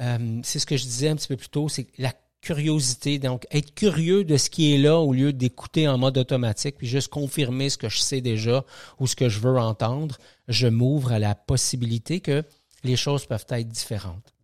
euh, 0.00 0.40
c'est 0.44 0.58
ce 0.58 0.66
que 0.66 0.76
je 0.76 0.84
disais 0.84 1.08
un 1.08 1.16
petit 1.16 1.28
peu 1.28 1.36
plus 1.36 1.48
tôt, 1.48 1.68
c'est 1.68 1.88
la 1.98 2.12
curiosité, 2.40 3.18
donc 3.18 3.46
être 3.50 3.74
curieux 3.74 4.22
de 4.22 4.36
ce 4.36 4.48
qui 4.48 4.72
est 4.72 4.78
là 4.78 4.98
au 4.98 5.12
lieu 5.12 5.32
d'écouter 5.32 5.88
en 5.88 5.98
mode 5.98 6.16
automatique, 6.18 6.76
puis 6.78 6.86
juste 6.86 7.08
confirmer 7.08 7.68
ce 7.68 7.76
que 7.76 7.88
je 7.88 7.98
sais 7.98 8.20
déjà 8.20 8.64
ou 9.00 9.08
ce 9.08 9.16
que 9.16 9.28
je 9.28 9.40
veux 9.40 9.58
entendre, 9.58 10.18
je 10.46 10.68
m'ouvre 10.68 11.12
à 11.12 11.18
la 11.18 11.34
possibilité 11.34 12.20
que 12.20 12.44
les 12.84 12.96
choses 12.96 13.26
peuvent 13.26 13.46
être 13.50 13.68
différentes. 13.68 14.34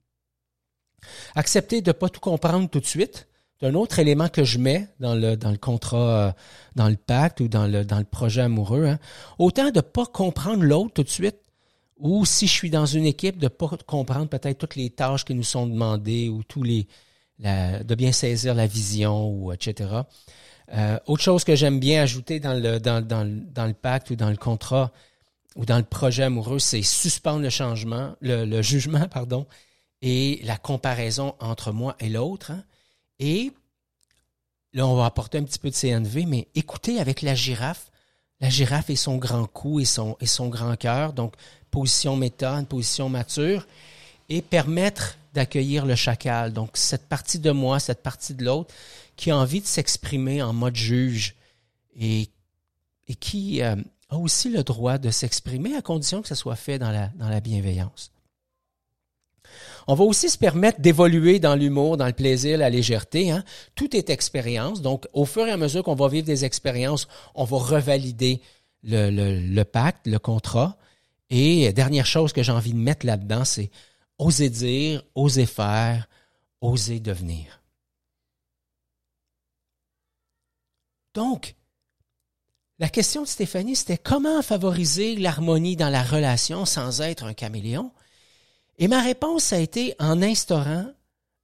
Accepter 1.37 1.83
de 1.83 1.91
ne 1.91 1.93
pas 1.93 2.09
tout 2.09 2.21
comprendre 2.21 2.69
tout 2.69 2.81
de 2.81 2.87
suite, 2.87 3.29
c'est 3.61 3.69
un 3.69 3.75
autre 3.75 4.01
élément 4.01 4.29
que 4.29 4.43
je 4.43 4.59
mets 4.59 4.89
dans 4.99 5.15
le, 5.15 5.37
dans 5.37 5.53
le 5.53 5.57
contrat, 5.59 6.29
euh, 6.29 6.33
dans 6.75 6.89
le 6.89 6.97
pacte 6.97 7.41
ou 7.41 7.47
dans 7.47 7.69
le, 7.69 7.85
dans 7.85 7.99
le 7.99 8.05
projet 8.05 8.43
amoureux. 8.43 8.87
Hein. 8.87 8.99
Autant 9.39 9.71
de 9.71 9.77
ne 9.77 9.81
pas 9.81 10.07
comprendre 10.07 10.65
l'autre 10.65 10.95
tout 10.95 11.05
de 11.05 11.09
suite, 11.09 11.44
ou 12.05 12.27
si 12.27 12.47
je 12.47 12.53
suis 12.53 12.71
dans 12.71 12.87
une 12.87 13.07
équipe, 13.07 13.39
de 13.39 13.47
ne 13.47 13.49
pas 13.49 13.71
comprendre 13.87 14.29
peut-être 14.29 14.59
toutes 14.59 14.77
les 14.77 14.91
tâches 14.91 15.25
qui 15.25 15.35
nous 15.35 15.43
sont 15.43 15.67
demandées 15.67 16.29
ou 16.29 16.45
tous 16.45 16.63
les 16.63 16.87
de 17.41 17.95
bien 17.97 18.13
saisir 18.13 18.55
la 18.55 18.69
vision 18.69 19.29
ou 19.29 19.53
etc. 19.53 19.91
Euh, 20.73 20.99
autre 21.07 21.23
chose 21.23 21.45
que 21.45 21.57
j'aime 21.57 21.81
bien 21.81 22.03
ajouter 22.03 22.41
dans 22.41 22.55
le, 22.55 22.79
dans, 22.79 23.05
dans, 23.05 23.27
dans, 23.27 23.67
le 23.67 23.75
pacte 23.75 24.11
ou 24.11 24.17
dans 24.17 24.31
le 24.31 24.37
contrat 24.37 24.93
ou 25.57 25.65
dans 25.65 25.79
le 25.79 25.85
projet 25.85 26.25
amoureux, 26.25 26.59
c'est 26.59 26.83
suspendre 26.83 27.41
le 27.41 27.51
changement, 27.51 28.15
le, 28.21 28.63
jugement, 28.63 29.09
pardon, 29.11 29.47
et 30.01 30.41
la 30.45 30.57
comparaison 30.57 31.35
entre 31.41 31.73
moi 31.73 31.97
et 32.01 32.09
l'autre. 32.09 32.51
Hein. 32.53 32.65
Et 33.19 33.53
là, 34.73 34.87
on 34.87 34.95
va 34.95 35.07
apporter 35.07 35.39
un 35.39 35.45
petit 35.45 35.59
peu 35.59 35.71
de 35.71 35.75
CNV, 35.75 36.27
mais 36.27 36.49
écoutez 36.55 37.01
avec 37.01 37.23
la 37.23 37.35
girafe, 37.35 37.91
la 38.41 38.49
girafe 38.49 38.91
et 38.91 38.97
son 38.97 39.17
grand 39.17 39.47
cou 39.47 39.81
et 39.81 39.85
son, 39.85 40.17
et 40.21 40.27
son 40.27 40.49
grand 40.49 40.77
cœur, 40.77 41.13
donc 41.13 41.35
position 41.75 42.15
méthode, 42.15 42.69
position 42.69 43.09
mature, 43.09 43.67
et 44.29 44.43
permettre 44.43 45.19
d'accueillir 45.35 45.85
le 45.85 45.97
chacal. 45.97 46.53
Donc, 46.53 46.71
cette 46.75 47.09
partie 47.09 47.41
de 47.41 47.51
moi, 47.51 47.81
cette 47.81 48.01
partie 48.01 48.33
de 48.33 48.45
l'autre, 48.45 48.73
qui 49.17 49.33
a 49.33 49.37
envie 49.37 49.61
de 49.61 49.67
s'exprimer 49.67 50.41
en 50.41 50.53
mode 50.53 50.77
juge 50.77 51.35
et, 51.99 52.29
et 53.09 53.15
qui 53.17 53.61
euh, 53.61 53.75
a 54.09 54.17
aussi 54.17 54.51
le 54.51 54.63
droit 54.63 54.99
de 54.99 55.11
s'exprimer 55.11 55.75
à 55.75 55.83
condition 55.83 56.23
que 56.23 56.29
ce 56.29 56.37
soit 56.37 56.55
fait 56.55 56.79
dans 56.79 56.93
la, 56.93 57.09
dans 57.17 57.29
la 57.29 57.41
bienveillance. 57.41 58.13
On 59.89 59.95
va 59.95 60.05
aussi 60.05 60.31
se 60.31 60.39
permettre 60.39 60.81
d'évoluer 60.81 61.41
dans 61.41 61.57
l'humour, 61.57 61.97
dans 61.97 62.07
le 62.07 62.13
plaisir, 62.13 62.57
la 62.59 62.71
légèreté. 62.71 63.33
Hein. 63.33 63.45
Tout 63.75 63.97
est 63.97 64.11
expérience. 64.11 64.81
Donc, 64.81 65.07
au 65.13 65.25
fur 65.25 65.47
et 65.47 65.51
à 65.51 65.57
mesure 65.57 65.83
qu'on 65.83 65.97
va 65.97 66.09
vivre 66.09 66.27
des 66.27 66.45
expériences, 66.45 67.09
on 67.35 67.45
va 67.45 67.59
revalider 67.59 68.41
le, 68.85 69.11
le 69.11 69.65
pacte, 69.65 70.07
le 70.07 70.19
contrat. 70.19 70.77
Et 71.31 71.73
dernière 71.73 72.07
chose 72.07 72.33
que 72.33 72.43
j'ai 72.43 72.53
envie 72.53 72.73
de 72.73 72.79
mettre 72.79 73.07
là-dedans, 73.07 73.45
c'est 73.45 73.71
oser 74.19 74.51
dire, 74.51 75.03
oser 75.15 75.47
faire, 75.47 76.09
oser 76.61 77.01
devenir. 77.01 77.63
Donc, 81.15 81.55
la 82.79 82.89
question 82.89 83.23
de 83.23 83.29
Stéphanie, 83.29 83.77
c'était 83.77 83.99
comment 83.99 84.43
favoriser 84.43 85.17
l'harmonie 85.17 85.77
dans 85.77 85.89
la 85.89 86.03
relation 86.03 86.67
sans 86.67 87.01
être 87.01 87.25
un 87.25 87.35
caméléon? 87.35 87.93
Et 88.79 88.89
ma 88.89 89.01
réponse 89.01 89.53
a 89.53 89.59
été 89.59 89.95
en 90.01 90.21
instaurant 90.23 90.87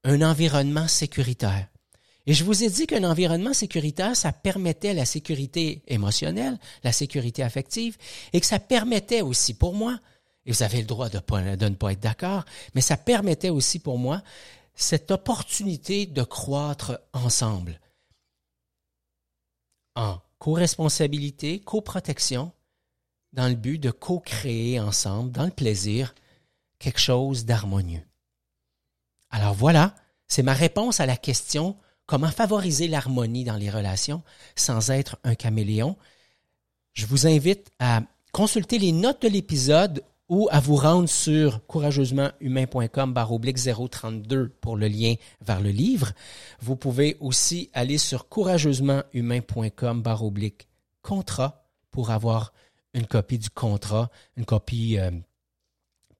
un 0.03 0.23
environnement 0.23 0.89
sécuritaire. 0.89 1.69
Et 2.27 2.35
je 2.35 2.45
vous 2.45 2.63
ai 2.63 2.69
dit 2.69 2.87
qu'un 2.87 3.05
environnement 3.05 3.55
sécuritaire, 3.55 4.15
ça 4.15 4.33
permettait 4.33 4.95
la 4.95 5.07
sécurité 5.07 5.83
émotionnelle, 5.89 6.59
la 6.85 6.93
sécurité 6.93 7.43
affective, 7.43 7.97
et 8.33 8.41
que 8.41 8.47
ça 8.47 8.59
permettait 8.59 9.23
aussi 9.23 9.55
pour 9.55 9.75
moi, 9.75 9.99
et 10.47 10.53
vous 10.53 10.63
avez 10.63 10.79
le 10.79 10.87
droit 10.87 11.09
de, 11.09 11.19
ne 11.19 11.75
pas 11.75 11.93
être 11.93 12.01
d'accord, 12.01 12.45
mais 12.75 12.81
ça 12.81 12.97
permettait 12.97 13.51
aussi 13.51 13.79
pour 13.79 13.99
moi 13.99 14.23
cette 14.75 15.11
opportunité 15.11 16.07
de 16.07 16.23
croître 16.23 17.01
ensemble 17.13 17.81
en 19.97 20.19
co-responsabilité, 20.39 21.61
co-protection, 21.61 22.53
dans 23.33 23.49
le 23.49 23.55
but 23.55 23.79
de 23.79 23.91
co-créer 23.91 24.81
ensemble, 24.81 25.33
dans 25.33 25.45
le 25.45 25.51
plaisir, 25.51 26.15
quelque 26.79 27.01
chose 27.01 27.45
d'harmonieux. 27.45 28.03
Alors 29.31 29.55
voilà, 29.55 29.95
c'est 30.27 30.43
ma 30.43 30.55
réponse 30.55 31.01
à 31.01 31.07
la 31.07 31.17
question 31.17 31.77
comment 32.11 32.27
favoriser 32.27 32.89
l'harmonie 32.89 33.45
dans 33.45 33.55
les 33.55 33.71
relations 33.71 34.25
sans 34.57 34.91
être 34.91 35.17
un 35.23 35.37
caméléon? 35.37 35.97
Je 36.93 37.07
vous 37.07 37.29
invite 37.29 37.71
à 37.79 38.03
consulter 38.33 38.81
les 38.81 38.91
notes 38.91 39.23
de 39.23 39.29
l'épisode 39.29 40.03
ou 40.29 40.49
à 40.51 40.59
vous 40.59 40.75
rendre 40.75 41.09
sur 41.09 41.65
courageusementhumain.com 41.69 43.15
oblique 43.31 43.59
032 43.59 44.49
pour 44.61 44.77
le 44.77 44.89
lien 44.89 45.15
vers 45.41 45.61
le 45.61 45.71
livre. 45.71 46.11
Vous 46.61 46.75
pouvez 46.75 47.17
aussi 47.21 47.71
aller 47.75 47.97
sur 47.97 48.29
courageusementhumain.com 48.29 50.03
oblique 50.21 50.67
contrat 51.03 51.65
pour 51.93 52.11
avoir 52.11 52.53
une 52.93 53.07
copie 53.07 53.39
du 53.39 53.51
contrat, 53.51 54.11
une 54.37 54.47
copie 54.47 54.99
euh, 54.99 55.13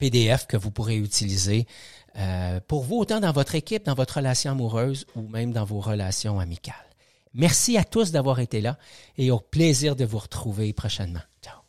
PDF 0.01 0.47
que 0.47 0.57
vous 0.57 0.73
pourrez 0.73 0.97
utiliser 0.97 1.67
euh, 2.17 2.59
pour 2.67 2.83
vous, 2.83 2.97
autant 2.97 3.21
dans 3.21 3.33
votre 3.33 3.55
équipe, 3.55 3.85
dans 3.85 3.95
votre 3.95 4.17
relation 4.17 4.51
amoureuse 4.51 5.07
ou 5.15 5.23
même 5.29 5.53
dans 5.53 5.65
vos 5.65 5.79
relations 5.79 6.41
amicales. 6.41 6.75
Merci 7.35 7.79
à 7.79 7.85
tous 7.85 8.11
d'avoir 8.11 8.41
été 8.41 8.61
là 8.61 8.77
et 9.17 9.31
au 9.31 9.39
plaisir 9.39 9.95
de 9.95 10.05
vous 10.05 10.19
retrouver 10.19 10.73
prochainement. 10.73 11.21
Ciao. 11.45 11.61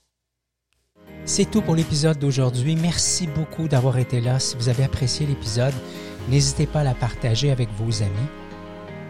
C'est 1.25 1.51
tout 1.51 1.61
pour 1.61 1.75
l'épisode 1.75 2.17
d'aujourd'hui. 2.17 2.75
Merci 2.75 3.27
beaucoup 3.27 3.67
d'avoir 3.67 3.99
été 3.99 4.21
là. 4.21 4.39
Si 4.39 4.55
vous 4.55 4.69
avez 4.69 4.83
apprécié 4.83 5.27
l'épisode, 5.27 5.73
n'hésitez 6.29 6.65
pas 6.65 6.79
à 6.79 6.85
la 6.85 6.95
partager 6.95 7.51
avec 7.51 7.69
vos 7.77 8.01
amis. 8.01 8.29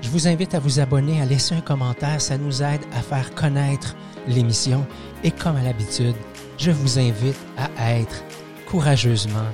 Je 0.01 0.09
vous 0.09 0.27
invite 0.27 0.55
à 0.55 0.59
vous 0.59 0.79
abonner, 0.79 1.21
à 1.21 1.25
laisser 1.25 1.55
un 1.55 1.61
commentaire. 1.61 2.19
Ça 2.19 2.37
nous 2.37 2.61
aide 2.63 2.81
à 2.91 3.01
faire 3.01 3.33
connaître 3.33 3.95
l'émission. 4.27 4.85
Et 5.23 5.31
comme 5.31 5.55
à 5.55 5.63
l'habitude, 5.63 6.15
je 6.57 6.71
vous 6.71 6.99
invite 6.99 7.39
à 7.77 7.93
être 7.93 8.23
courageusement 8.71 9.51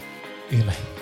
humain. 0.52 0.97